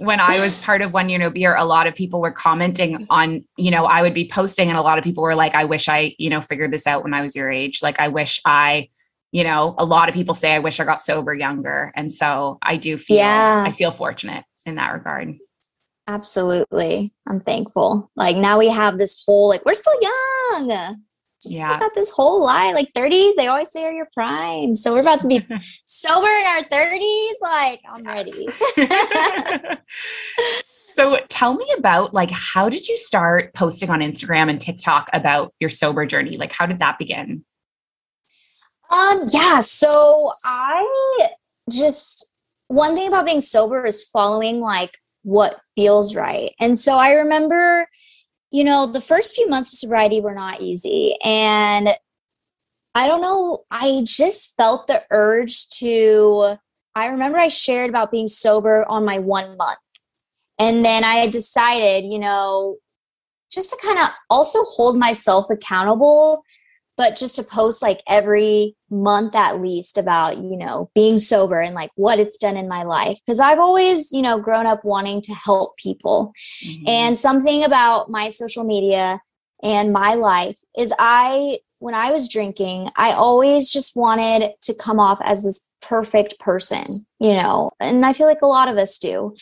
when 0.00 0.20
i 0.20 0.38
was 0.40 0.62
part 0.62 0.82
of 0.82 0.92
one 0.92 1.08
year 1.08 1.18
no 1.18 1.30
beer 1.30 1.56
a 1.56 1.64
lot 1.64 1.86
of 1.86 1.94
people 1.94 2.20
were 2.20 2.30
commenting 2.30 3.06
on 3.08 3.42
you 3.56 3.70
know 3.70 3.86
i 3.86 4.02
would 4.02 4.12
be 4.12 4.28
posting 4.28 4.68
and 4.68 4.76
a 4.76 4.82
lot 4.82 4.98
of 4.98 5.04
people 5.04 5.22
were 5.22 5.34
like 5.34 5.54
i 5.54 5.64
wish 5.64 5.88
i 5.88 6.14
you 6.18 6.28
know 6.28 6.42
figured 6.42 6.70
this 6.70 6.86
out 6.86 7.02
when 7.02 7.14
i 7.14 7.22
was 7.22 7.34
your 7.34 7.50
age 7.50 7.80
like 7.82 7.98
i 7.98 8.08
wish 8.08 8.42
i 8.44 8.86
you 9.32 9.44
know, 9.44 9.74
a 9.78 9.84
lot 9.84 10.08
of 10.10 10.14
people 10.14 10.34
say, 10.34 10.54
I 10.54 10.58
wish 10.58 10.78
I 10.78 10.84
got 10.84 11.00
sober 11.02 11.32
younger. 11.34 11.90
And 11.96 12.12
so 12.12 12.58
I 12.62 12.76
do 12.76 12.98
feel, 12.98 13.16
Yeah. 13.16 13.64
I 13.66 13.72
feel 13.72 13.90
fortunate 13.90 14.44
in 14.66 14.74
that 14.76 14.92
regard. 14.92 15.34
Absolutely. 16.06 17.12
I'm 17.26 17.40
thankful. 17.40 18.10
Like 18.14 18.36
now 18.36 18.58
we 18.58 18.68
have 18.68 18.98
this 18.98 19.22
whole 19.26 19.48
like 19.48 19.64
we're 19.64 19.74
still 19.74 19.98
young. 20.00 20.98
Yeah. 21.44 21.80
got 21.80 21.94
this 21.94 22.10
whole 22.10 22.40
lie, 22.42 22.72
Like 22.72 22.92
30s, 22.92 23.32
they 23.36 23.46
always 23.48 23.70
say 23.70 23.84
are 23.84 23.92
your 23.92 24.08
prime. 24.12 24.76
So 24.76 24.92
we're 24.92 25.00
about 25.00 25.22
to 25.22 25.28
be 25.28 25.38
sober 25.84 26.26
in 26.26 26.46
our 26.46 26.62
30s. 26.64 27.30
Like 27.40 27.80
I'm 27.90 28.04
ready. 28.04 28.32
so 30.62 31.18
tell 31.28 31.54
me 31.54 31.66
about 31.78 32.12
like 32.12 32.30
how 32.30 32.68
did 32.68 32.86
you 32.86 32.98
start 32.98 33.54
posting 33.54 33.88
on 33.88 34.00
Instagram 34.00 34.50
and 34.50 34.60
TikTok 34.60 35.08
about 35.14 35.54
your 35.58 35.70
sober 35.70 36.04
journey? 36.04 36.36
Like 36.36 36.52
how 36.52 36.66
did 36.66 36.80
that 36.80 36.98
begin? 36.98 37.44
Um, 38.92 39.22
yeah, 39.32 39.60
so 39.60 40.32
I 40.44 41.30
just 41.70 42.32
one 42.68 42.94
thing 42.94 43.08
about 43.08 43.26
being 43.26 43.40
sober 43.40 43.86
is 43.86 44.04
following 44.04 44.60
like 44.60 44.98
what 45.22 45.60
feels 45.74 46.14
right. 46.14 46.52
And 46.60 46.78
so 46.78 46.96
I 46.96 47.12
remember, 47.12 47.88
you 48.50 48.64
know, 48.64 48.86
the 48.86 49.00
first 49.00 49.34
few 49.34 49.48
months 49.48 49.72
of 49.72 49.78
sobriety 49.78 50.20
were 50.20 50.34
not 50.34 50.60
easy. 50.60 51.16
And 51.24 51.88
I 52.94 53.06
don't 53.06 53.22
know, 53.22 53.64
I 53.70 54.02
just 54.04 54.54
felt 54.56 54.86
the 54.86 55.02
urge 55.10 55.68
to 55.78 56.56
I 56.94 57.06
remember 57.06 57.38
I 57.38 57.48
shared 57.48 57.88
about 57.88 58.10
being 58.10 58.28
sober 58.28 58.84
on 58.88 59.06
my 59.06 59.18
one 59.18 59.56
month. 59.56 59.78
And 60.58 60.84
then 60.84 61.02
I 61.02 61.14
had 61.14 61.30
decided, 61.30 62.04
you 62.04 62.18
know, 62.18 62.76
just 63.50 63.70
to 63.70 63.78
kind 63.82 63.98
of 63.98 64.08
also 64.28 64.58
hold 64.64 64.98
myself 64.98 65.48
accountable 65.50 66.42
but 67.02 67.16
just 67.16 67.34
to 67.34 67.42
post 67.42 67.82
like 67.82 68.00
every 68.06 68.76
month 68.88 69.34
at 69.34 69.60
least 69.60 69.98
about 69.98 70.36
you 70.36 70.56
know 70.56 70.88
being 70.94 71.18
sober 71.18 71.60
and 71.60 71.74
like 71.74 71.90
what 71.96 72.20
it's 72.20 72.36
done 72.36 72.56
in 72.56 72.68
my 72.68 72.84
life 72.84 73.18
because 73.26 73.40
i've 73.40 73.58
always 73.58 74.12
you 74.12 74.22
know 74.22 74.38
grown 74.38 74.68
up 74.68 74.84
wanting 74.84 75.20
to 75.20 75.32
help 75.34 75.76
people 75.76 76.32
Mhm. 76.64 76.88
and 76.88 77.18
something 77.18 77.64
about 77.64 78.08
my 78.08 78.28
social 78.28 78.62
media 78.62 79.18
and 79.64 79.92
my 79.92 80.14
life 80.14 80.58
is 80.78 80.92
i 80.98 81.58
when 81.82 81.94
i 81.94 82.10
was 82.10 82.28
drinking 82.28 82.88
i 82.96 83.12
always 83.12 83.70
just 83.70 83.96
wanted 83.96 84.52
to 84.62 84.74
come 84.74 85.00
off 85.00 85.20
as 85.22 85.42
this 85.42 85.66
perfect 85.80 86.38
person 86.38 86.84
you 87.18 87.34
know 87.34 87.70
and 87.80 88.06
i 88.06 88.12
feel 88.12 88.28
like 88.28 88.42
a 88.42 88.46
lot 88.46 88.68
of 88.68 88.76
us 88.76 88.98
do. 88.98 89.34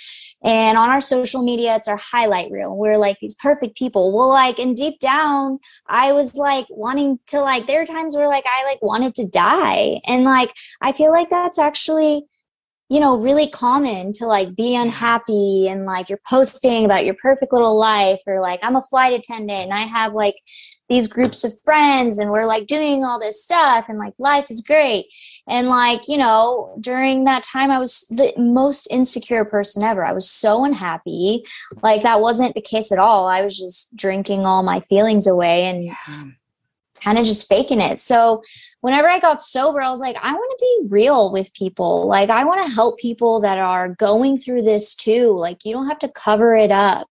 And 0.42 0.78
on 0.78 0.88
our 0.88 1.00
social 1.00 1.42
media 1.42 1.76
it's 1.76 1.88
our 1.88 1.98
highlight 1.98 2.50
reel. 2.50 2.76
We're 2.76 2.96
like 2.96 3.18
these 3.20 3.34
perfect 3.34 3.76
people. 3.76 4.14
Well 4.14 4.28
like 4.28 4.58
and 4.58 4.76
deep 4.76 4.98
down 5.00 5.58
I 5.86 6.12
was 6.12 6.34
like 6.36 6.66
wanting 6.70 7.18
to 7.28 7.40
like 7.40 7.66
there 7.66 7.82
are 7.82 7.86
times 7.86 8.16
where 8.16 8.28
like 8.28 8.44
I 8.46 8.64
like 8.64 8.82
wanted 8.82 9.14
to 9.16 9.28
die. 9.28 9.98
And 10.08 10.24
like 10.24 10.52
I 10.80 10.92
feel 10.92 11.12
like 11.12 11.30
that's 11.30 11.58
actually 11.58 12.24
you 12.88 13.00
know 13.00 13.18
really 13.18 13.48
common 13.48 14.12
to 14.14 14.26
like 14.26 14.56
be 14.56 14.74
unhappy 14.74 15.68
and 15.68 15.84
like 15.84 16.08
you're 16.08 16.20
posting 16.28 16.84
about 16.84 17.04
your 17.04 17.16
perfect 17.22 17.52
little 17.52 17.78
life 17.78 18.20
or 18.26 18.40
like 18.40 18.60
I'm 18.62 18.76
a 18.76 18.82
flight 18.82 19.12
attendant 19.12 19.70
and 19.70 19.74
I 19.74 19.80
have 19.80 20.12
like 20.12 20.34
these 20.90 21.08
groups 21.08 21.44
of 21.44 21.52
friends 21.62 22.18
and 22.18 22.30
we're 22.30 22.44
like 22.44 22.66
doing 22.66 23.04
all 23.04 23.18
this 23.18 23.42
stuff 23.42 23.86
and 23.88 23.96
like 23.96 24.12
life 24.18 24.44
is 24.50 24.60
great. 24.60 25.06
And 25.48 25.68
like 25.68 26.08
you 26.08 26.18
know 26.18 26.76
during 26.80 27.24
that 27.24 27.44
time 27.44 27.70
I 27.70 27.78
was 27.78 28.06
the 28.10 28.34
most 28.36 28.88
insecure 28.90 29.44
person 29.44 29.82
ever. 29.82 30.04
I 30.04 30.12
was 30.12 30.28
so 30.28 30.64
unhappy. 30.64 31.44
Like 31.82 32.02
that 32.02 32.20
wasn't 32.20 32.54
the 32.54 32.60
case 32.60 32.90
at 32.92 32.98
all. 32.98 33.28
I 33.28 33.42
was 33.42 33.56
just 33.56 33.96
drinking 33.96 34.44
all 34.44 34.64
my 34.64 34.80
feelings 34.80 35.28
away 35.28 35.64
and 35.64 35.84
yeah. 35.84 36.24
kind 36.96 37.18
of 37.18 37.24
just 37.24 37.48
faking 37.48 37.80
it. 37.80 37.98
So 37.98 38.42
whenever 38.80 39.08
i 39.08 39.18
got 39.18 39.42
sober 39.42 39.78
i 39.78 39.90
was 39.90 40.00
like 40.00 40.16
i 40.22 40.32
want 40.32 40.58
to 40.58 40.64
be 40.64 40.88
real 40.88 41.32
with 41.32 41.54
people. 41.54 42.08
Like 42.08 42.30
i 42.30 42.44
want 42.44 42.62
to 42.62 42.74
help 42.74 42.98
people 42.98 43.40
that 43.42 43.58
are 43.58 43.90
going 43.90 44.38
through 44.38 44.62
this 44.62 44.96
too. 44.96 45.36
Like 45.36 45.64
you 45.64 45.72
don't 45.72 45.88
have 45.88 46.00
to 46.00 46.08
cover 46.08 46.54
it 46.54 46.72
up 46.72 47.06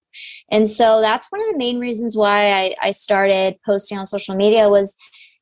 and 0.51 0.67
so 0.67 1.01
that's 1.01 1.27
one 1.31 1.41
of 1.41 1.49
the 1.51 1.57
main 1.57 1.79
reasons 1.79 2.15
why 2.15 2.51
i, 2.51 2.75
I 2.81 2.91
started 2.91 3.55
posting 3.65 3.97
on 3.97 4.05
social 4.05 4.35
media 4.35 4.69
was 4.69 4.95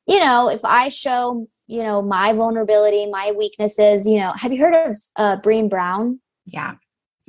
you 0.06 0.18
know 0.18 0.48
if 0.50 0.60
i 0.64 0.88
show 0.88 1.46
you 1.66 1.82
know 1.82 2.02
my 2.02 2.32
vulnerability 2.32 3.06
my 3.06 3.32
weaknesses 3.36 4.06
you 4.06 4.20
know 4.20 4.32
have 4.32 4.52
you 4.52 4.60
heard 4.60 4.90
of 4.90 4.96
uh, 5.16 5.36
Brené 5.40 5.68
Brown 5.70 6.20
Yeah. 6.46 6.74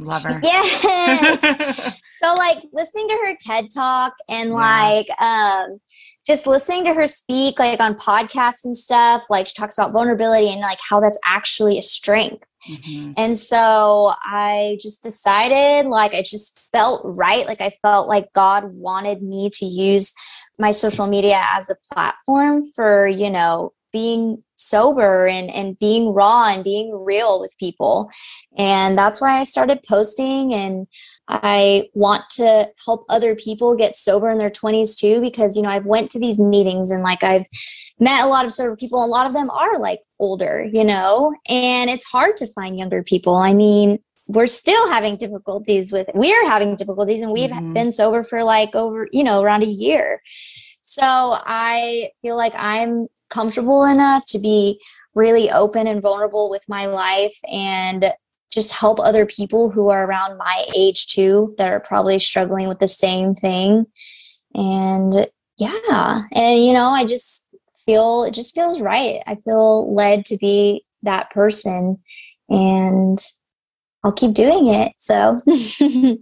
Love 0.01 0.23
her. 0.23 0.39
yes 0.41 1.41
so 2.21 2.33
like 2.35 2.63
listening 2.71 3.07
to 3.09 3.15
her 3.25 3.35
ted 3.39 3.67
talk 3.73 4.13
and 4.29 4.49
Yeah. 4.49 4.55
like 4.55 5.21
um 5.21 5.79
just 6.29 6.45
listening 6.45 6.83
to 6.85 6.93
her 6.93 7.07
speak 7.07 7.57
like 7.57 7.79
on 7.79 7.95
podcasts 7.95 8.63
and 8.63 8.77
stuff 8.77 9.23
like 9.31 9.47
she 9.47 9.53
talks 9.55 9.75
about 9.77 9.91
vulnerability 9.91 10.47
and 10.49 10.61
like 10.61 10.77
how 10.87 10.99
that's 10.99 11.19
actually 11.25 11.77
a 11.79 11.81
strength 11.81 12.45
Mhm. 12.69 13.13
and 13.17 13.37
so 13.37 14.11
i 14.23 14.77
just 14.81 15.01
decided 15.01 15.87
like 15.87 16.13
i 16.13 16.21
just 16.21 16.59
felt 16.71 17.01
right 17.17 17.47
like 17.47 17.61
i 17.61 17.71
felt 17.81 18.07
like 18.07 18.31
god 18.33 18.65
wanted 18.73 19.23
me 19.23 19.49
to 19.53 19.65
use 19.65 20.13
my 20.59 20.71
social 20.71 21.07
media 21.07 21.41
as 21.51 21.69
a 21.69 21.75
platform 21.93 22.63
for 22.75 23.07
you 23.07 23.29
know 23.29 23.71
being 23.91 24.43
sober 24.59 25.25
and 25.27 25.49
and 25.51 25.79
being 25.79 26.09
raw 26.09 26.47
and 26.49 26.63
being 26.63 26.91
real 26.93 27.39
with 27.39 27.55
people. 27.57 28.09
And 28.57 28.97
that's 28.97 29.21
why 29.21 29.39
i 29.39 29.43
started 29.43 29.79
posting 29.87 30.53
and 30.53 30.85
i 31.29 31.87
want 31.93 32.23
to 32.31 32.67
help 32.85 33.05
other 33.07 33.35
people 33.35 33.75
get 33.75 33.95
sober 33.95 34.29
in 34.29 34.37
their 34.39 34.49
20s 34.49 34.97
too 34.97 35.21
because 35.21 35.55
you 35.55 35.61
know 35.63 35.69
i've 35.69 35.85
went 35.85 36.09
to 36.11 36.19
these 36.19 36.39
meetings 36.39 36.89
and 36.91 37.03
like 37.03 37.23
i've 37.23 37.45
met 37.99 38.23
a 38.23 38.27
lot 38.27 38.45
of 38.45 38.51
sober 38.51 38.75
people 38.75 39.03
a 39.03 39.07
lot 39.07 39.27
of 39.27 39.33
them 39.33 39.49
are 39.51 39.77
like 39.79 40.01
older 40.19 40.67
you 40.73 40.83
know? 40.83 41.33
And 41.47 41.89
it's 41.89 42.05
hard 42.05 42.35
to 42.37 42.47
find 42.47 42.77
younger 42.77 43.03
people. 43.03 43.35
I 43.35 43.53
mean 43.53 43.99
we're 44.27 44.47
still 44.47 44.87
having 44.91 45.15
difficulties 45.15 45.91
with 45.93 46.07
we're 46.13 46.45
having 46.47 46.75
difficulties 46.75 47.21
and 47.21 47.31
we've 47.31 47.49
Mhm. 47.51 47.73
been 47.73 47.91
sober 47.91 48.23
for 48.23 48.43
like 48.43 48.75
over 48.75 49.07
you 49.11 49.23
know 49.23 49.41
around 49.41 49.63
a 49.63 49.67
year. 49.85 50.21
So 50.81 51.03
i 51.45 52.09
feel 52.21 52.35
like 52.35 52.53
i'm 52.55 53.07
comfortable 53.29 53.83
enough 53.83 54.25
to 54.25 54.39
be 54.39 54.79
really 55.15 55.49
open 55.51 55.87
and 55.87 56.01
vulnerable 56.01 56.49
with 56.49 56.63
my 56.67 56.85
life 56.85 57.35
and 57.51 58.05
just 58.51 58.73
help 58.73 58.99
other 58.99 59.25
people 59.25 59.69
who 59.69 59.89
are 59.89 60.05
around 60.05 60.37
my 60.37 60.65
age 60.75 61.07
too 61.07 61.53
that 61.57 61.71
are 61.71 61.81
probably 61.81 62.17
struggling 62.17 62.67
with 62.67 62.79
the 62.79 62.87
same 62.87 63.35
thing. 63.35 63.85
And 64.55 65.27
yeah 65.59 66.21
and 66.31 66.63
you 66.63 66.71
know 66.71 66.87
i 66.87 67.05
just 67.05 67.49
feel 67.85 68.23
it 68.23 68.35
just 68.35 68.53
feels 68.53 68.81
right. 68.81 69.19
I 69.25 69.33
feel 69.35 69.93
led 69.95 70.25
to 70.25 70.37
be 70.37 70.85
that 71.01 71.31
person 71.31 71.97
and 72.47 73.17
i'll 74.03 74.13
keep 74.13 74.33
doing 74.33 74.67
it 74.67 74.93
so. 74.97 75.37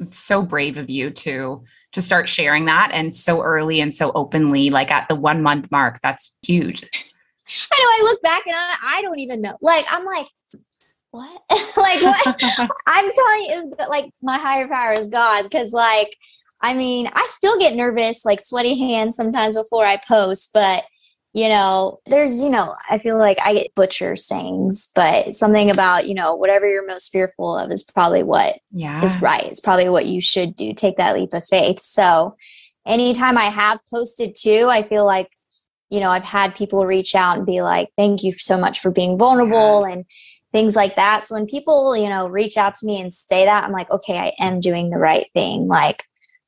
It's 0.00 0.16
so 0.16 0.42
brave 0.42 0.78
of 0.78 0.88
you 0.88 1.10
to 1.10 1.64
to 1.92 2.02
start 2.02 2.28
sharing 2.28 2.66
that 2.66 2.90
and 2.92 3.14
so 3.14 3.42
early 3.42 3.80
and 3.80 3.94
so 3.94 4.12
openly 4.14 4.70
like 4.70 4.90
at 4.90 5.08
the 5.08 5.14
1 5.14 5.42
month 5.42 5.70
mark 5.70 5.98
that's 6.02 6.36
huge 6.42 6.84
I 7.72 7.78
know 7.78 7.86
I 7.86 8.10
look 8.10 8.22
back 8.22 8.46
and 8.46 8.54
I, 8.56 8.76
I 8.82 9.02
don't 9.02 9.18
even 9.20 9.40
know. 9.40 9.56
Like 9.62 9.86
I'm 9.90 10.04
like, 10.04 10.26
what? 11.10 11.42
like 11.76 12.02
what? 12.02 12.26
I'm 12.86 13.10
telling 13.10 13.44
you, 13.44 13.74
like 13.88 14.10
my 14.22 14.38
higher 14.38 14.68
power 14.68 14.92
is 14.92 15.08
God. 15.08 15.44
Because 15.44 15.72
like, 15.72 16.14
I 16.60 16.74
mean, 16.74 17.08
I 17.12 17.26
still 17.28 17.58
get 17.58 17.74
nervous, 17.74 18.24
like 18.24 18.40
sweaty 18.40 18.78
hands 18.78 19.16
sometimes 19.16 19.54
before 19.54 19.84
I 19.84 19.96
post, 19.96 20.50
but 20.52 20.84
you 21.38 21.48
know, 21.48 22.00
there's, 22.06 22.42
you 22.42 22.50
know, 22.50 22.74
I 22.90 22.98
feel 22.98 23.16
like 23.16 23.38
I 23.40 23.54
get 23.54 23.74
butcher 23.76 24.16
sayings, 24.16 24.88
but 24.92 25.36
something 25.36 25.70
about, 25.70 26.08
you 26.08 26.14
know, 26.14 26.34
whatever 26.34 26.68
you're 26.68 26.84
most 26.84 27.12
fearful 27.12 27.56
of 27.56 27.70
is 27.70 27.84
probably 27.84 28.24
what 28.24 28.58
yeah 28.72 29.04
is 29.04 29.22
right. 29.22 29.44
It's 29.44 29.60
probably 29.60 29.88
what 29.88 30.06
you 30.06 30.20
should 30.20 30.56
do. 30.56 30.74
Take 30.74 30.96
that 30.96 31.14
leap 31.14 31.32
of 31.32 31.46
faith. 31.46 31.80
So 31.80 32.34
anytime 32.84 33.38
I 33.38 33.44
have 33.44 33.78
posted 33.88 34.34
too, 34.36 34.66
I 34.68 34.82
feel 34.82 35.06
like, 35.06 35.30
you 35.90 36.00
know, 36.00 36.10
I've 36.10 36.24
had 36.24 36.56
people 36.56 36.84
reach 36.86 37.14
out 37.14 37.36
and 37.36 37.46
be 37.46 37.62
like, 37.62 37.90
thank 37.96 38.24
you 38.24 38.32
so 38.32 38.58
much 38.58 38.80
for 38.80 38.90
being 38.90 39.16
vulnerable 39.16 39.84
and 39.84 40.06
things 40.50 40.74
like 40.74 40.96
that. 40.96 41.22
So 41.22 41.36
when 41.36 41.46
people, 41.46 41.96
you 41.96 42.08
know, 42.08 42.28
reach 42.28 42.56
out 42.56 42.74
to 42.76 42.86
me 42.86 43.00
and 43.00 43.12
say 43.12 43.44
that, 43.44 43.62
I'm 43.62 43.72
like, 43.72 43.90
okay, 43.92 44.18
I 44.18 44.32
am 44.40 44.58
doing 44.58 44.90
the 44.90 44.98
right 44.98 45.26
thing. 45.34 45.68
Like 45.68 46.02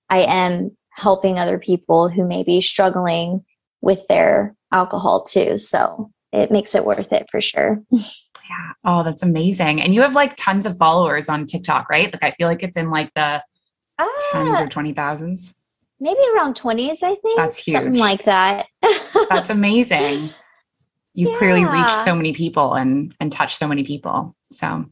I 0.08 0.22
am 0.22 0.76
helping 0.90 1.38
other 1.38 1.60
people 1.60 2.08
who 2.08 2.26
may 2.26 2.42
be 2.42 2.60
struggling 2.60 3.44
with 3.80 4.06
their 4.08 4.54
alcohol 4.72 5.22
too. 5.22 5.58
So 5.58 6.10
it 6.32 6.50
makes 6.50 6.74
it 6.74 6.84
worth 6.84 7.12
it 7.12 7.26
for 7.30 7.40
sure. 7.40 7.82
yeah 8.50 8.72
oh 8.84 9.02
that's 9.04 9.22
amazing 9.22 9.80
and 9.80 9.94
you 9.94 10.00
have 10.02 10.14
like 10.14 10.34
tons 10.34 10.66
of 10.66 10.76
followers 10.76 11.28
on 11.28 11.46
tiktok 11.46 11.88
right 11.88 12.12
like 12.12 12.22
i 12.24 12.32
feel 12.32 12.48
like 12.48 12.64
it's 12.64 12.76
in 12.76 12.90
like 12.90 13.12
the 13.14 13.40
tens 14.32 14.58
Ah, 14.58 14.64
or 14.64 14.66
20,000s 14.66 15.54
maybe 16.00 16.18
around 16.34 16.54
20s, 16.56 17.02
I 17.02 17.14
think. 17.16 17.36
That's 17.36 17.62
Something 17.64 17.92
huge. 17.92 18.00
like 18.00 18.24
that. 18.24 18.66
that's 19.28 19.50
amazing 19.50 20.30
you 21.14 21.36
clearly 21.36 21.64
reach 21.64 21.92
so 22.04 22.14
many 22.14 22.32
people 22.32 22.74
and 22.74 23.14
and 23.20 23.30
touch 23.30 23.54
so 23.54 23.68
many 23.68 23.84
people 23.84 24.34
so 24.50 24.84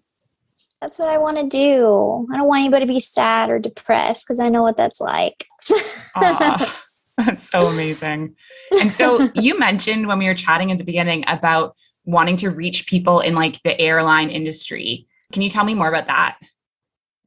That's 0.81 0.98
what 0.98 1.09
I 1.09 1.18
want 1.18 1.38
to 1.38 1.48
do. 1.48 2.29
I 2.33 2.37
don't 2.37 2.46
want 2.46 2.61
anybody 2.61 2.87
to 2.87 2.92
be 2.92 3.01
sad 3.01 3.51
or 3.51 3.59
depressed 3.59 4.24
because 4.27 4.38
I 4.38 4.48
know 4.48 4.62
what 4.62 4.77
that's 4.77 5.01
like. 5.01 5.46
That's 7.26 7.50
so 7.50 7.59
amazing. 7.59 8.37
And 8.81 8.92
so 8.92 9.28
you 9.35 9.59
mentioned 9.59 10.07
when 10.07 10.18
we 10.18 10.26
were 10.26 10.35
chatting 10.35 10.70
at 10.70 10.78
the 10.78 10.85
beginning 10.85 11.24
about 11.26 11.74
wanting 12.04 12.37
to 12.38 12.50
reach 12.50 12.87
people 12.87 13.20
in 13.20 13.35
like 13.35 13.61
the 13.62 13.78
airline 13.81 14.31
industry. 14.31 15.07
Can 15.33 15.42
you 15.42 15.50
tell 15.50 15.64
me 15.64 15.74
more 15.74 15.88
about 15.88 16.07
that? 16.07 16.38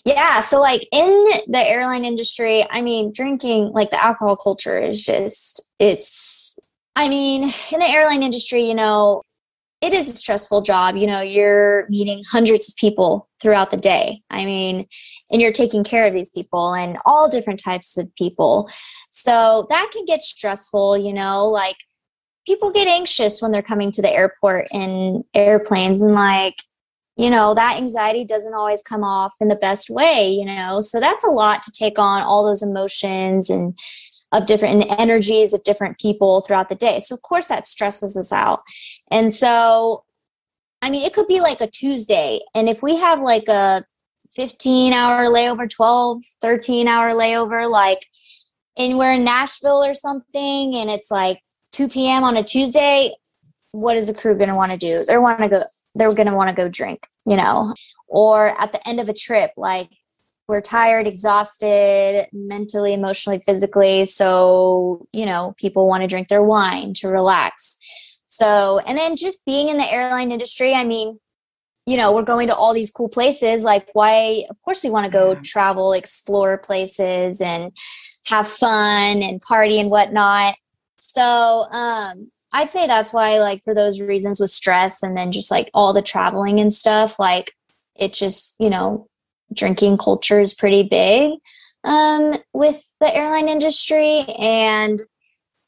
Yeah. 0.05 0.39
So, 0.39 0.59
like 0.59 0.87
in 0.91 1.25
the 1.47 1.63
airline 1.63 2.05
industry, 2.05 2.65
I 2.71 2.81
mean, 2.81 3.11
drinking, 3.13 3.71
like 3.73 3.91
the 3.91 4.03
alcohol 4.03 4.35
culture 4.35 4.81
is 4.81 5.05
just, 5.05 5.61
it's, 5.77 6.57
I 6.95 7.07
mean, 7.07 7.43
in 7.43 7.79
the 7.79 7.87
airline 7.87 8.23
industry, 8.23 8.63
you 8.63 8.73
know, 8.73 9.21
it 9.81 9.93
is 9.93 10.11
a 10.11 10.15
stressful 10.15 10.61
job. 10.61 10.95
You 10.95 11.05
know, 11.05 11.21
you're 11.21 11.85
meeting 11.89 12.23
hundreds 12.31 12.69
of 12.69 12.75
people 12.77 13.29
throughout 13.41 13.71
the 13.71 13.77
day. 13.77 14.21
I 14.29 14.45
mean, 14.45 14.87
and 15.31 15.41
you're 15.41 15.51
taking 15.51 15.83
care 15.83 16.05
of 16.05 16.13
these 16.13 16.29
people 16.29 16.73
and 16.73 16.97
all 17.05 17.29
different 17.29 17.59
types 17.59 17.97
of 17.97 18.13
people. 18.15 18.69
So 19.09 19.65
that 19.69 19.89
can 19.91 20.05
get 20.05 20.21
stressful, 20.21 20.97
you 20.97 21.13
know, 21.13 21.47
like 21.47 21.77
people 22.45 22.71
get 22.71 22.87
anxious 22.87 23.41
when 23.41 23.51
they're 23.51 23.61
coming 23.61 23.91
to 23.91 24.01
the 24.01 24.11
airport 24.11 24.67
in 24.73 25.23
airplanes 25.33 26.01
and 26.01 26.13
like, 26.13 26.55
you 27.17 27.29
know, 27.29 27.53
that 27.53 27.77
anxiety 27.77 28.25
doesn't 28.25 28.53
always 28.53 28.81
come 28.81 29.03
off 29.03 29.33
in 29.41 29.47
the 29.47 29.55
best 29.55 29.89
way, 29.89 30.29
you 30.29 30.45
know. 30.45 30.81
So 30.81 30.99
that's 30.99 31.23
a 31.23 31.29
lot 31.29 31.61
to 31.63 31.71
take 31.71 31.99
on 31.99 32.21
all 32.21 32.45
those 32.45 32.63
emotions 32.63 33.49
and 33.49 33.77
of 34.31 34.45
different 34.45 34.85
energies 34.97 35.53
of 35.53 35.63
different 35.63 35.99
people 35.99 36.41
throughout 36.41 36.69
the 36.69 36.75
day. 36.75 36.99
So 36.99 37.15
of 37.15 37.21
course 37.21 37.47
that 37.47 37.65
stresses 37.65 38.15
us 38.15 38.31
out. 38.31 38.61
And 39.11 39.33
so 39.33 40.05
I 40.81 40.89
mean 40.89 41.03
it 41.03 41.13
could 41.13 41.27
be 41.27 41.39
like 41.39 41.61
a 41.61 41.67
Tuesday 41.67 42.39
and 42.55 42.67
if 42.67 42.81
we 42.81 42.95
have 42.97 43.21
like 43.21 43.47
a 43.47 43.83
15 44.33 44.93
hour 44.93 45.27
layover, 45.27 45.69
12, 45.69 46.23
13 46.41 46.87
hour 46.87 47.11
layover 47.11 47.69
like 47.69 48.05
and 48.77 48.97
we're 48.97 49.13
in 49.13 49.23
Nashville 49.23 49.83
or 49.83 49.93
something 49.93 50.75
and 50.75 50.89
it's 50.89 51.11
like 51.11 51.41
2 51.73 51.89
p.m. 51.89 52.23
on 52.23 52.37
a 52.37 52.43
Tuesday, 52.43 53.13
what 53.71 53.95
is 53.95 54.07
the 54.07 54.13
crew 54.13 54.35
going 54.37 54.49
to 54.49 54.55
want 54.55 54.71
to 54.71 54.77
do? 54.77 55.03
They're 55.05 55.21
want 55.21 55.39
to 55.39 55.49
go 55.49 55.63
they're 55.95 56.13
going 56.13 56.27
to 56.27 56.35
want 56.35 56.49
to 56.49 56.55
go 56.55 56.69
drink, 56.69 57.05
you 57.25 57.35
know. 57.35 57.73
Or 58.07 58.59
at 58.61 58.71
the 58.71 58.87
end 58.87 58.99
of 58.99 59.09
a 59.09 59.13
trip 59.13 59.51
like 59.57 59.89
we're 60.47 60.61
tired, 60.61 61.07
exhausted, 61.07 62.27
mentally, 62.33 62.93
emotionally, 62.93 63.39
physically. 63.39 64.05
So, 64.05 65.07
you 65.13 65.25
know, 65.25 65.55
people 65.57 65.87
want 65.87 66.01
to 66.01 66.07
drink 66.07 66.27
their 66.27 66.43
wine 66.43 66.93
to 66.95 67.07
relax. 67.07 67.77
So, 68.31 68.79
and 68.87 68.97
then 68.97 69.17
just 69.17 69.45
being 69.45 69.67
in 69.67 69.77
the 69.77 69.93
airline 69.93 70.31
industry, 70.31 70.73
I 70.73 70.85
mean, 70.85 71.19
you 71.85 71.97
know, 71.97 72.15
we're 72.15 72.23
going 72.23 72.47
to 72.47 72.55
all 72.55 72.73
these 72.73 72.89
cool 72.89 73.09
places. 73.09 73.65
Like, 73.65 73.87
why? 73.91 74.45
Of 74.49 74.59
course, 74.61 74.83
we 74.83 74.89
want 74.89 75.05
to 75.05 75.11
go 75.11 75.35
travel, 75.35 75.91
explore 75.91 76.57
places, 76.57 77.41
and 77.41 77.73
have 78.27 78.47
fun 78.47 79.21
and 79.21 79.41
party 79.41 79.81
and 79.81 79.89
whatnot. 79.89 80.55
So, 80.97 81.21
um, 81.21 82.31
I'd 82.53 82.69
say 82.69 82.87
that's 82.87 83.11
why, 83.11 83.39
like, 83.39 83.63
for 83.63 83.75
those 83.75 83.99
reasons 83.99 84.39
with 84.39 84.49
stress 84.49 85.03
and 85.03 85.17
then 85.17 85.33
just 85.33 85.51
like 85.51 85.69
all 85.73 85.91
the 85.91 86.01
traveling 86.01 86.59
and 86.59 86.73
stuff, 86.73 87.19
like, 87.19 87.51
it 87.95 88.13
just, 88.13 88.55
you 88.59 88.69
know, 88.69 89.07
drinking 89.53 89.97
culture 89.97 90.39
is 90.39 90.53
pretty 90.53 90.83
big 90.83 91.33
um, 91.83 92.35
with 92.53 92.81
the 93.01 93.13
airline 93.13 93.49
industry. 93.49 94.23
And 94.39 95.01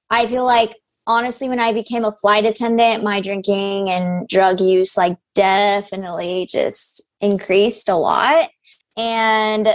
I 0.10 0.28
feel 0.28 0.46
like, 0.46 0.76
honestly, 1.08 1.50
when 1.50 1.60
I 1.60 1.74
became 1.74 2.06
a 2.06 2.14
flight 2.14 2.46
attendant, 2.46 3.04
my 3.04 3.22
drinking 3.22 3.90
and 3.90 4.28
drug 4.28 4.62
use, 4.62 4.98
like, 4.98 5.18
definitely 5.36 6.48
just 6.50 7.06
increased 7.22 7.90
a 7.90 7.96
lot. 7.96 8.50
And 8.98 9.68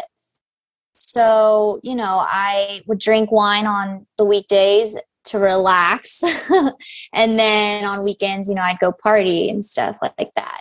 so, 0.96 1.80
you 1.82 1.94
know, 1.94 2.22
I 2.22 2.80
would 2.86 2.98
drink 2.98 3.32
wine 3.32 3.66
on 3.66 4.06
the 4.16 4.24
weekdays 4.24 4.98
to 5.24 5.38
relax. 5.38 6.22
and 7.12 7.34
then 7.34 7.84
on 7.84 8.04
weekends, 8.04 8.48
you 8.48 8.54
know, 8.54 8.62
I'd 8.62 8.78
go 8.78 8.92
party 8.92 9.50
and 9.50 9.64
stuff 9.64 9.98
like 10.02 10.32
that. 10.36 10.60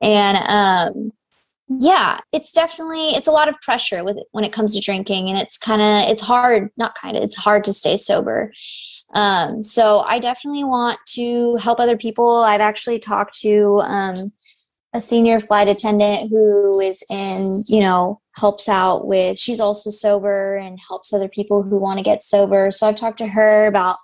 And 0.00 0.36
um, 0.46 1.12
yeah 1.68 2.20
it's 2.32 2.52
definitely 2.52 3.10
it's 3.10 3.26
a 3.26 3.32
lot 3.32 3.48
of 3.48 3.60
pressure 3.60 4.04
with 4.04 4.18
when 4.30 4.44
it 4.44 4.52
comes 4.52 4.74
to 4.74 4.80
drinking 4.80 5.28
and 5.28 5.38
it's 5.40 5.58
kind 5.58 5.82
of 5.82 6.10
it's 6.10 6.22
hard 6.22 6.70
not 6.76 6.94
kind 6.94 7.16
of 7.16 7.22
it's 7.22 7.34
hard 7.34 7.64
to 7.64 7.72
stay 7.72 7.96
sober 7.96 8.52
um, 9.14 9.62
so 9.62 10.00
i 10.06 10.18
definitely 10.18 10.64
want 10.64 10.98
to 11.06 11.56
help 11.56 11.80
other 11.80 11.96
people 11.96 12.42
i've 12.42 12.60
actually 12.60 12.98
talked 12.98 13.38
to 13.38 13.80
um, 13.84 14.14
a 14.94 15.00
senior 15.00 15.40
flight 15.40 15.68
attendant 15.68 16.30
who 16.30 16.80
is 16.80 17.02
in 17.10 17.62
you 17.68 17.80
know 17.80 18.20
helps 18.36 18.68
out 18.68 19.06
with 19.06 19.38
she's 19.38 19.60
also 19.60 19.90
sober 19.90 20.56
and 20.56 20.78
helps 20.88 21.12
other 21.12 21.28
people 21.28 21.62
who 21.62 21.76
want 21.76 21.98
to 21.98 22.04
get 22.04 22.22
sober 22.22 22.70
so 22.70 22.86
i've 22.86 22.96
talked 22.96 23.18
to 23.18 23.26
her 23.26 23.66
about 23.66 23.96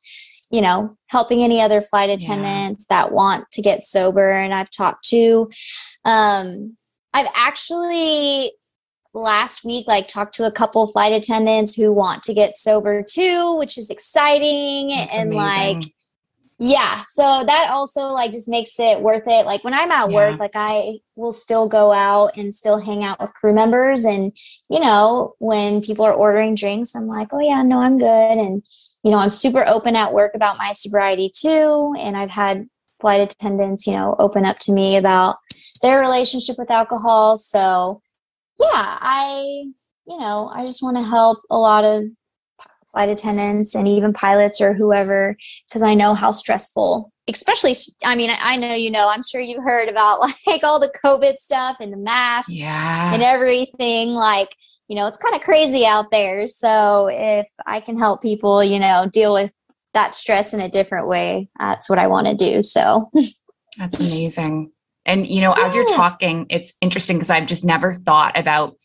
you 0.51 0.61
know 0.61 0.97
helping 1.09 1.43
any 1.43 1.61
other 1.61 1.81
flight 1.81 2.11
attendants 2.11 2.87
yeah. 2.89 3.03
that 3.03 3.13
want 3.13 3.51
to 3.51 3.63
get 3.63 3.83
sober 3.83 4.31
and 4.31 4.55
i've 4.55 4.71
talked 4.71 5.05
to 5.05 5.51
um, 6.05 6.77
I've 7.13 7.29
actually 7.35 8.53
last 9.15 9.65
week 9.65 9.87
like 9.87 10.09
talked 10.09 10.35
to 10.35 10.45
a 10.45 10.53
couple 10.53 10.87
flight 10.87 11.13
attendants 11.13 11.75
who 11.75 11.93
want 11.93 12.23
to 12.25 12.35
get 12.35 12.57
sober 12.57 13.03
too, 13.03 13.57
which 13.59 13.77
is 13.77 13.91
exciting 13.91 14.89
That's 14.89 15.15
and 15.15 15.33
amazing. 15.33 15.81
like 15.81 15.95
yeah, 16.65 17.03
so 17.09 17.43
that 17.45 17.71
also 17.73 18.03
like 18.13 18.31
just 18.31 18.49
makes 18.49 18.79
it 18.79 19.01
worth 19.01 19.27
it. 19.27 19.47
Like 19.47 19.65
when 19.65 19.75
I'm 19.75 19.91
at 19.91 20.11
yeah. 20.11 20.15
work, 20.15 20.39
like 20.39 20.53
I 20.55 21.01
will 21.17 21.33
still 21.33 21.67
go 21.67 21.91
out 21.91 22.37
and 22.37 22.55
still 22.55 22.79
hang 22.79 23.03
out 23.03 23.21
with 23.21 23.35
crew 23.35 23.53
members 23.53 24.05
and 24.05 24.37
you 24.71 24.79
know, 24.79 25.35
when 25.39 25.83
people 25.83 26.05
are 26.05 26.15
ordering 26.15 26.55
drinks, 26.55 26.95
I'm 26.95 27.09
like, 27.09 27.29
"Oh 27.33 27.41
yeah, 27.41 27.63
no, 27.63 27.81
I'm 27.81 27.99
good." 27.99 28.07
And 28.39 28.63
you 29.03 29.11
know, 29.11 29.17
I'm 29.17 29.31
super 29.31 29.67
open 29.67 29.97
at 29.97 30.15
work 30.15 30.33
about 30.35 30.57
my 30.57 30.71
sobriety 30.73 31.33
too, 31.35 31.95
and 31.99 32.17
I've 32.17 32.31
had 32.31 32.69
flight 33.01 33.21
attendants, 33.21 33.87
you 33.87 33.95
know, 33.95 34.15
open 34.19 34.47
up 34.47 34.59
to 34.61 34.73
me 34.73 34.97
about 34.97 35.39
their 35.83 36.01
relationship 36.01 36.57
with 36.59 36.71
alcohol. 36.71 37.37
So, 37.37 38.01
yeah, 38.61 38.99
I, 39.01 39.65
you 40.07 40.19
know, 40.19 40.51
I 40.53 40.65
just 40.65 40.83
want 40.83 40.97
to 40.97 41.03
help 41.03 41.39
a 41.51 41.59
lot 41.59 41.85
of 41.85 42.05
flight 42.93 43.09
attendants 43.09 43.75
and 43.75 43.89
even 43.89 44.13
pilots 44.13 44.61
or 44.61 44.75
whoever 44.75 45.37
because 45.69 45.83
I 45.83 45.95
know 45.95 46.15
how 46.15 46.31
stressful, 46.31 47.11
especially, 47.29 47.75
I 48.05 48.15
mean, 48.15 48.31
I 48.31 48.57
know 48.57 48.75
you 48.75 48.91
know, 48.91 49.09
I'm 49.09 49.23
sure 49.23 49.41
you've 49.41 49.65
heard 49.65 49.89
about 49.89 50.21
like 50.47 50.63
all 50.63 50.79
the 50.79 50.93
COVID 51.05 51.39
stuff 51.39 51.77
and 51.81 51.93
the 51.93 51.97
masks 51.97 52.55
yeah. 52.55 53.13
and 53.13 53.23
everything. 53.23 54.11
Like, 54.11 54.51
you 54.89 54.97
know, 54.97 55.07
it's 55.07 55.19
kind 55.19 55.35
of 55.35 55.41
crazy 55.41 55.87
out 55.87 56.11
there. 56.11 56.47
So 56.47 57.09
if 57.11 57.47
I 57.67 57.81
can 57.81 57.99
help 57.99 58.21
people, 58.21 58.63
you 58.63 58.79
know, 58.79 59.09
deal 59.11 59.33
with 59.33 59.53
that 59.95 60.15
stress 60.15 60.53
in 60.53 60.61
a 60.61 60.69
different 60.69 61.09
way, 61.09 61.49
that's 61.59 61.89
what 61.89 61.99
I 61.99 62.07
want 62.07 62.27
to 62.27 62.35
do. 62.35 62.63
So 62.63 63.11
that's 63.79 63.99
amazing. 63.99 64.71
And, 65.05 65.27
you 65.27 65.41
know, 65.41 65.55
yeah. 65.57 65.65
as 65.65 65.75
you're 65.75 65.87
talking, 65.87 66.47
it's 66.49 66.75
interesting 66.81 67.17
because 67.17 67.31
I've 67.31 67.47
just 67.47 67.65
never 67.65 67.95
thought 67.95 68.39
about 68.39 68.77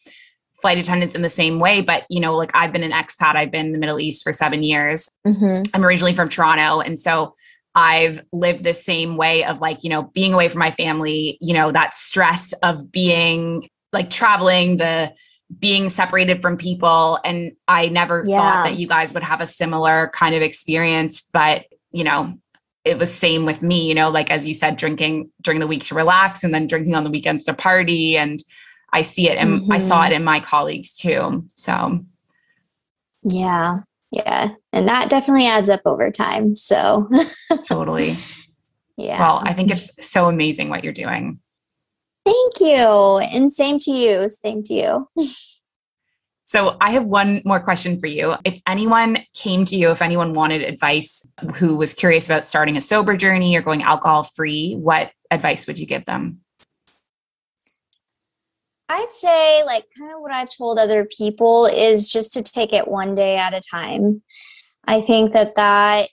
flight 0.61 0.79
attendants 0.79 1.13
in 1.13 1.21
the 1.21 1.29
same 1.29 1.59
way. 1.59 1.81
But, 1.81 2.05
you 2.09 2.19
know, 2.19 2.35
like 2.35 2.51
I've 2.55 2.71
been 2.71 2.83
an 2.83 2.91
expat, 2.91 3.35
I've 3.35 3.51
been 3.51 3.67
in 3.67 3.71
the 3.71 3.77
Middle 3.77 3.99
East 3.99 4.23
for 4.23 4.33
seven 4.33 4.63
years. 4.63 5.09
Mm-hmm. 5.27 5.63
I'm 5.73 5.85
originally 5.85 6.13
from 6.13 6.29
Toronto. 6.29 6.79
And 6.79 6.97
so 6.97 7.35
I've 7.75 8.23
lived 8.33 8.63
the 8.63 8.73
same 8.73 9.17
way 9.17 9.43
of 9.43 9.61
like, 9.61 9.83
you 9.83 9.91
know, 9.91 10.03
being 10.03 10.33
away 10.33 10.49
from 10.49 10.59
my 10.59 10.71
family, 10.71 11.37
you 11.41 11.53
know, 11.53 11.71
that 11.71 11.93
stress 11.93 12.53
of 12.63 12.91
being 12.91 13.69
like 13.93 14.09
traveling, 14.09 14.77
the 14.77 15.13
being 15.59 15.89
separated 15.89 16.41
from 16.41 16.57
people. 16.57 17.19
And 17.23 17.51
I 17.67 17.87
never 17.89 18.23
yeah. 18.25 18.39
thought 18.39 18.63
that 18.63 18.79
you 18.79 18.87
guys 18.87 19.13
would 19.13 19.23
have 19.23 19.41
a 19.41 19.47
similar 19.47 20.09
kind 20.13 20.33
of 20.33 20.41
experience. 20.41 21.21
But, 21.31 21.65
you 21.91 22.03
know, 22.03 22.33
it 22.87 22.97
was 22.97 23.13
same 23.13 23.45
with 23.45 23.61
me, 23.61 23.87
you 23.87 23.93
know, 23.93 24.09
like 24.09 24.31
as 24.31 24.47
you 24.47 24.55
said, 24.55 24.77
drinking 24.77 25.29
during 25.41 25.59
the 25.59 25.67
week 25.67 25.83
to 25.85 25.95
relax 25.95 26.43
and 26.43 26.53
then 26.53 26.67
drinking 26.67 26.95
on 26.95 27.03
the 27.03 27.09
weekends 27.09 27.45
to 27.45 27.53
party. 27.53 28.17
And 28.17 28.43
I 28.93 29.01
see 29.01 29.29
it 29.29 29.37
and 29.37 29.61
mm-hmm. 29.61 29.71
I 29.71 29.79
saw 29.79 30.05
it 30.05 30.13
in 30.13 30.23
my 30.23 30.39
colleagues 30.39 30.95
too. 30.95 31.45
So 31.53 32.05
yeah. 33.23 33.79
Yeah. 34.11 34.49
And 34.71 34.87
that 34.87 35.09
definitely 35.09 35.47
adds 35.47 35.69
up 35.69 35.81
over 35.85 36.09
time. 36.11 36.55
So 36.55 37.09
totally. 37.67 38.11
Yeah. 38.95 39.19
Well, 39.19 39.41
I 39.43 39.53
think 39.53 39.71
it's 39.71 39.91
so 40.05 40.27
amazing 40.29 40.69
what 40.69 40.83
you're 40.83 40.93
doing. 40.93 41.39
Thank 42.25 42.59
you. 42.59 43.19
And 43.31 43.51
same 43.51 43.79
to 43.79 43.91
you. 43.91 44.29
Same 44.29 44.63
to 44.63 44.73
you. 44.73 45.09
So 46.47 46.77
I 46.79 46.91
have 46.91 47.03
one 47.03 47.41
more 47.43 47.59
question 47.59 47.99
for 47.99 48.07
you. 48.07 48.35
If 48.45 48.61
anyone 48.65 49.17
came 49.33 49.65
to 49.65 49.75
you, 49.75 49.91
if 49.91 50.01
anyone 50.01 50.31
wanted 50.31 50.61
advice 50.61 51.27
who 51.55 51.75
was 51.75 51.93
curious 51.93 52.29
about 52.29 52.45
starting 52.45 52.77
a 52.77 52.81
sober 52.81 53.17
journey 53.17 53.57
or 53.57 53.61
going 53.61 53.83
alcohol 53.83 54.23
free, 54.23 54.75
what 54.75 55.11
advice 55.29 55.67
would 55.67 55.77
you 55.77 55.85
give 55.85 56.05
them? 56.05 56.39
I'd 58.87 59.11
say, 59.11 59.61
like, 59.65 59.83
kind 59.99 60.13
of 60.13 60.21
what 60.21 60.31
I've 60.31 60.49
told 60.49 60.79
other 60.79 61.03
people 61.05 61.65
is 61.65 62.07
just 62.07 62.31
to 62.33 62.43
take 62.43 62.71
it 62.71 62.87
one 62.87 63.13
day 63.13 63.35
at 63.35 63.53
a 63.53 63.59
time. 63.59 64.23
I 64.85 65.01
think 65.01 65.33
that 65.33 65.55
that 65.55 66.07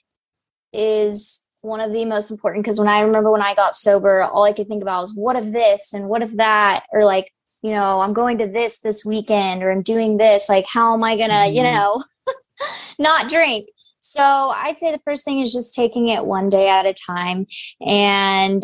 is 0.73 1.39
one 1.61 1.79
of 1.79 1.93
the 1.93 2.03
most 2.03 2.29
important 2.29 2.65
because 2.65 2.77
when 2.77 2.89
I 2.89 2.99
remember 2.99 3.31
when 3.31 3.41
I 3.41 3.55
got 3.55 3.77
sober, 3.77 4.23
all 4.23 4.43
I 4.43 4.51
could 4.51 4.67
think 4.67 4.83
about 4.83 5.03
was 5.03 5.13
what 5.15 5.37
if 5.37 5.53
this 5.53 5.93
and 5.93 6.09
what 6.09 6.23
if 6.23 6.35
that, 6.35 6.83
or 6.91 7.05
like 7.05 7.31
you 7.65 7.73
know, 7.73 7.99
I'm 7.99 8.13
going 8.13 8.37
to 8.37 8.47
this 8.47 8.77
this 8.77 9.03
weekend 9.03 9.63
or 9.63 9.71
I'm 9.71 9.81
doing 9.81 10.17
this. 10.17 10.47
Like, 10.47 10.65
how 10.67 10.93
am 10.93 11.03
I 11.03 11.17
going 11.17 11.31
to, 11.31 11.35
mm-hmm. 11.35 11.55
you 11.55 11.63
know, 11.63 12.03
not 12.99 13.27
drink? 13.27 13.67
So 14.01 14.21
I'd 14.21 14.77
say 14.77 14.91
the 14.91 15.01
first 15.03 15.25
thing 15.25 15.39
is 15.39 15.51
just 15.51 15.73
taking 15.73 16.09
it 16.09 16.27
one 16.27 16.47
day 16.47 16.69
at 16.69 16.85
a 16.85 16.93
time 16.93 17.47
and 17.83 18.61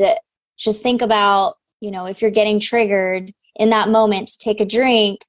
just 0.56 0.84
think 0.84 1.02
about, 1.02 1.56
you 1.80 1.90
know, 1.90 2.06
if 2.06 2.22
you're 2.22 2.30
getting 2.30 2.60
triggered 2.60 3.32
in 3.56 3.72
that 3.72 3.90
moment 3.90 4.28
to 4.28 4.38
take 4.38 4.62
a 4.62 4.66
drink, 4.66 5.22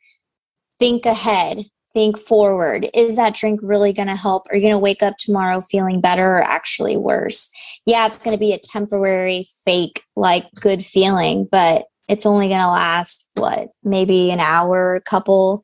think 0.78 1.06
ahead, 1.06 1.64
think 1.94 2.18
forward. 2.18 2.90
Is 2.92 3.16
that 3.16 3.34
drink 3.34 3.60
really 3.62 3.94
going 3.94 4.08
to 4.08 4.16
help? 4.16 4.42
Are 4.50 4.56
you 4.56 4.60
going 4.60 4.74
to 4.74 4.78
wake 4.78 5.02
up 5.02 5.16
tomorrow 5.16 5.62
feeling 5.62 6.02
better 6.02 6.36
or 6.36 6.42
actually 6.42 6.98
worse? 6.98 7.48
Yeah, 7.86 8.06
it's 8.06 8.22
going 8.22 8.36
to 8.36 8.38
be 8.40 8.52
a 8.52 8.58
temporary, 8.58 9.46
fake, 9.64 10.02
like 10.14 10.44
good 10.60 10.84
feeling, 10.84 11.48
but 11.50 11.86
it's 12.08 12.26
only 12.26 12.48
going 12.48 12.60
to 12.60 12.68
last 12.68 13.26
what, 13.34 13.68
maybe 13.82 14.30
an 14.30 14.40
hour, 14.40 14.94
a 14.94 15.00
couple. 15.00 15.62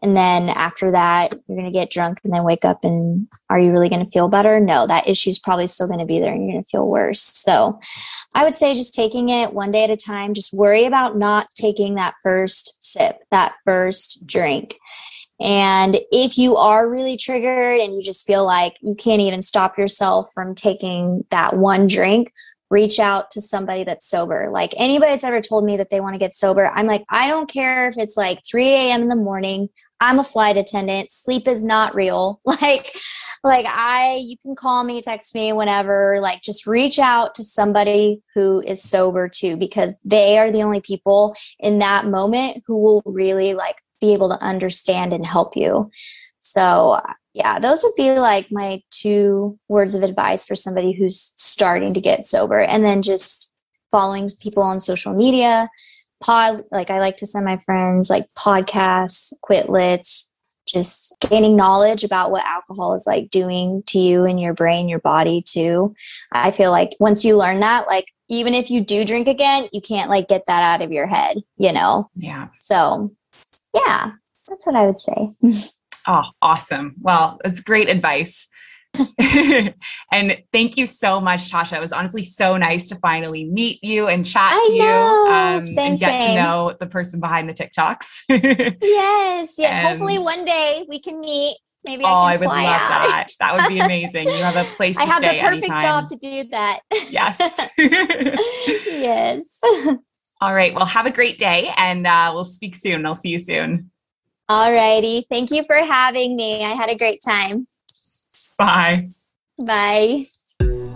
And 0.00 0.16
then 0.16 0.48
after 0.48 0.92
that 0.92 1.34
you're 1.48 1.58
going 1.58 1.70
to 1.70 1.76
get 1.76 1.90
drunk 1.90 2.20
and 2.22 2.32
then 2.32 2.44
wake 2.44 2.64
up 2.64 2.84
and 2.84 3.26
are 3.50 3.58
you 3.58 3.72
really 3.72 3.88
going 3.88 4.04
to 4.04 4.10
feel 4.10 4.28
better? 4.28 4.60
No 4.60 4.86
that 4.86 5.08
issue's 5.08 5.38
probably 5.38 5.66
still 5.66 5.88
going 5.88 5.98
to 5.98 6.06
be 6.06 6.20
there 6.20 6.32
and 6.32 6.44
you're 6.44 6.52
going 6.52 6.62
to 6.62 6.68
feel 6.68 6.86
worse. 6.86 7.20
So 7.20 7.80
i 8.34 8.44
would 8.44 8.54
say 8.54 8.74
just 8.74 8.94
taking 8.94 9.30
it 9.30 9.52
one 9.52 9.72
day 9.72 9.84
at 9.84 9.90
a 9.90 9.96
time. 9.96 10.34
Just 10.34 10.54
worry 10.54 10.84
about 10.84 11.16
not 11.16 11.48
taking 11.56 11.96
that 11.96 12.14
first 12.22 12.78
sip 12.80 13.18
that 13.30 13.54
first 13.64 14.24
drink. 14.26 14.76
And 15.40 15.98
if 16.10 16.36
you 16.36 16.56
are 16.56 16.88
really 16.88 17.16
triggered 17.16 17.80
and 17.80 17.94
you 17.94 18.02
just 18.02 18.26
feel 18.26 18.44
like 18.44 18.74
you 18.82 18.94
can't 18.94 19.20
even 19.20 19.40
stop 19.40 19.78
yourself 19.78 20.30
from 20.34 20.54
taking 20.54 21.24
that 21.30 21.56
one 21.56 21.86
drink 21.86 22.32
reach 22.70 22.98
out 22.98 23.30
to 23.32 23.40
somebody 23.40 23.84
that's 23.84 24.08
sober. 24.08 24.48
Like 24.50 24.74
anybody 24.76 25.12
that's 25.12 25.24
ever 25.24 25.40
told 25.40 25.64
me 25.64 25.76
that 25.76 25.90
they 25.90 26.00
want 26.00 26.14
to 26.14 26.18
get 26.18 26.34
sober, 26.34 26.66
I'm 26.66 26.86
like, 26.86 27.04
I 27.10 27.28
don't 27.28 27.50
care 27.50 27.88
if 27.88 27.96
it's 27.96 28.16
like 28.16 28.40
3 28.48 28.68
a.m. 28.68 29.02
in 29.02 29.08
the 29.08 29.16
morning. 29.16 29.68
I'm 30.00 30.18
a 30.18 30.24
flight 30.24 30.56
attendant. 30.56 31.10
Sleep 31.10 31.48
is 31.48 31.64
not 31.64 31.94
real. 31.94 32.40
Like, 32.60 32.92
like 33.44 33.66
I, 33.68 34.16
you 34.16 34.36
can 34.36 34.56
call 34.56 34.82
me, 34.82 35.00
text 35.00 35.32
me 35.32 35.52
whenever, 35.52 36.18
like 36.20 36.42
just 36.42 36.66
reach 36.66 36.98
out 36.98 37.36
to 37.36 37.44
somebody 37.44 38.20
who 38.34 38.60
is 38.60 38.82
sober 38.82 39.28
too, 39.28 39.56
because 39.56 39.96
they 40.04 40.38
are 40.38 40.50
the 40.50 40.64
only 40.64 40.80
people 40.80 41.36
in 41.60 41.78
that 41.78 42.06
moment 42.06 42.64
who 42.66 42.78
will 42.78 43.02
really 43.04 43.54
like 43.54 43.76
be 44.00 44.12
able 44.12 44.28
to 44.30 44.42
understand 44.42 45.12
and 45.12 45.24
help 45.24 45.56
you. 45.56 45.88
So 46.40 47.00
yeah, 47.38 47.58
those 47.58 47.82
would 47.82 47.94
be 47.96 48.12
like 48.18 48.48
my 48.50 48.82
two 48.90 49.58
words 49.68 49.94
of 49.94 50.02
advice 50.02 50.44
for 50.44 50.54
somebody 50.54 50.92
who's 50.92 51.32
starting 51.36 51.94
to 51.94 52.00
get 52.00 52.26
sober 52.26 52.58
and 52.58 52.84
then 52.84 53.02
just 53.02 53.52
following 53.90 54.28
people 54.40 54.62
on 54.62 54.80
social 54.80 55.14
media, 55.14 55.68
pod 56.20 56.62
like 56.72 56.90
i 56.90 56.98
like 56.98 57.16
to 57.16 57.26
send 57.26 57.44
my 57.44 57.56
friends 57.58 58.10
like 58.10 58.26
podcasts 58.36 59.32
quit 59.40 59.68
lits 59.68 60.28
just 60.66 61.16
gaining 61.20 61.56
knowledge 61.56 62.04
about 62.04 62.30
what 62.30 62.44
alcohol 62.44 62.94
is 62.94 63.06
like 63.06 63.30
doing 63.30 63.82
to 63.86 63.98
you 63.98 64.24
and 64.24 64.38
your 64.38 64.52
brain 64.52 64.86
your 64.86 64.98
body 64.98 65.42
too. 65.42 65.94
I 66.30 66.50
feel 66.50 66.70
like 66.70 66.94
once 67.00 67.24
you 67.24 67.38
learn 67.38 67.60
that 67.60 67.86
like 67.86 68.12
even 68.28 68.52
if 68.52 68.70
you 68.70 68.82
do 68.82 69.04
drink 69.04 69.28
again 69.28 69.68
you 69.72 69.80
can't 69.80 70.10
like 70.10 70.28
get 70.28 70.44
that 70.46 70.62
out 70.62 70.84
of 70.84 70.92
your 70.92 71.06
head 71.06 71.38
you 71.56 71.72
know? 71.72 72.10
Yeah. 72.16 72.48
So 72.60 73.14
yeah 73.74 74.12
that's 74.46 74.66
what 74.66 74.76
i 74.76 74.86
would 74.86 74.98
say 74.98 75.28
oh 76.08 76.24
awesome 76.42 76.94
well 77.00 77.38
that's 77.44 77.60
great 77.60 77.88
advice 77.88 78.48
and 80.12 80.42
thank 80.52 80.76
you 80.76 80.86
so 80.86 81.20
much, 81.20 81.50
Tasha. 81.50 81.76
It 81.76 81.80
was 81.80 81.92
honestly 81.92 82.24
so 82.24 82.56
nice 82.56 82.88
to 82.88 82.96
finally 82.96 83.44
meet 83.44 83.82
you 83.84 84.08
and 84.08 84.24
chat 84.24 84.52
I 84.54 84.68
to 84.70 84.76
know. 84.82 85.24
you 85.26 85.32
um, 85.32 85.60
same, 85.60 85.90
and 85.92 86.00
get 86.00 86.10
same. 86.10 86.36
to 86.36 86.42
know 86.42 86.76
the 86.78 86.86
person 86.86 87.20
behind 87.20 87.48
the 87.48 87.54
TikToks. 87.54 88.22
yes, 88.82 89.54
yes. 89.58 89.88
Hopefully 89.90 90.18
one 90.18 90.44
day 90.44 90.86
we 90.88 91.00
can 91.00 91.20
meet. 91.20 91.56
Maybe 91.86 92.02
oh, 92.04 92.08
I 92.08 92.32
I 92.32 92.36
would 92.36 92.46
love 92.46 92.58
out. 92.58 92.66
that. 92.66 93.28
That 93.38 93.52
would 93.56 93.68
be 93.68 93.78
amazing. 93.78 94.24
You 94.24 94.42
have 94.42 94.56
a 94.56 94.64
place 94.76 94.96
to 94.96 95.02
I 95.02 95.06
have 95.06 95.22
the 95.22 95.38
perfect 95.38 95.70
anytime. 95.70 95.80
job 95.80 96.08
to 96.08 96.16
do 96.16 96.44
that. 96.50 96.80
yes. 97.08 97.68
yes. 97.78 99.60
All 100.40 100.54
right. 100.54 100.74
Well, 100.74 100.86
have 100.86 101.06
a 101.06 101.10
great 101.10 101.38
day 101.38 101.72
and 101.76 102.06
uh, 102.06 102.32
we'll 102.34 102.44
speak 102.44 102.74
soon. 102.74 103.06
I'll 103.06 103.14
see 103.14 103.30
you 103.30 103.38
soon. 103.38 103.90
All 104.48 104.72
righty. 104.72 105.26
Thank 105.30 105.50
you 105.50 105.62
for 105.64 105.76
having 105.76 106.36
me. 106.36 106.64
I 106.64 106.70
had 106.70 106.90
a 106.90 106.96
great 106.96 107.20
time. 107.22 107.66
Bye. 108.56 109.10
Bye. 109.58 110.22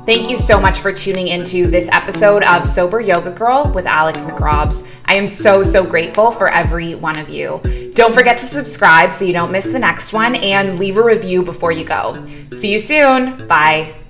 Thank 0.05 0.31
you 0.31 0.37
so 0.37 0.61
much 0.61 0.81
for 0.81 0.93
tuning 0.93 1.29
into 1.29 1.69
this 1.69 1.89
episode 1.93 2.43
of 2.43 2.67
Sober 2.67 3.01
Yoga 3.01 3.31
Girl 3.31 3.71
with 3.73 3.87
Alex 3.87 4.25
McRobs. 4.25 4.93
I 5.05 5.15
am 5.15 5.29
so, 5.29 5.63
so 5.63 5.87
grateful 5.87 6.33
for 6.33 6.49
every 6.49 6.97
one 6.97 7.19
of 7.19 7.29
you. 7.29 7.61
Don't 7.95 8.13
forget 8.13 8.37
to 8.39 8.47
subscribe 8.47 9.13
so 9.13 9.25
you 9.25 9.33
don't 9.33 9.53
miss 9.53 9.71
the 9.71 9.79
next 9.79 10.13
one 10.13 10.35
and 10.35 10.79
leave 10.79 10.97
a 10.97 11.05
review 11.05 11.45
before 11.45 11.71
you 11.71 11.85
go. 11.85 12.21
See 12.51 12.73
you 12.73 12.81
soon. 12.81 13.47
Bye. 13.47 14.02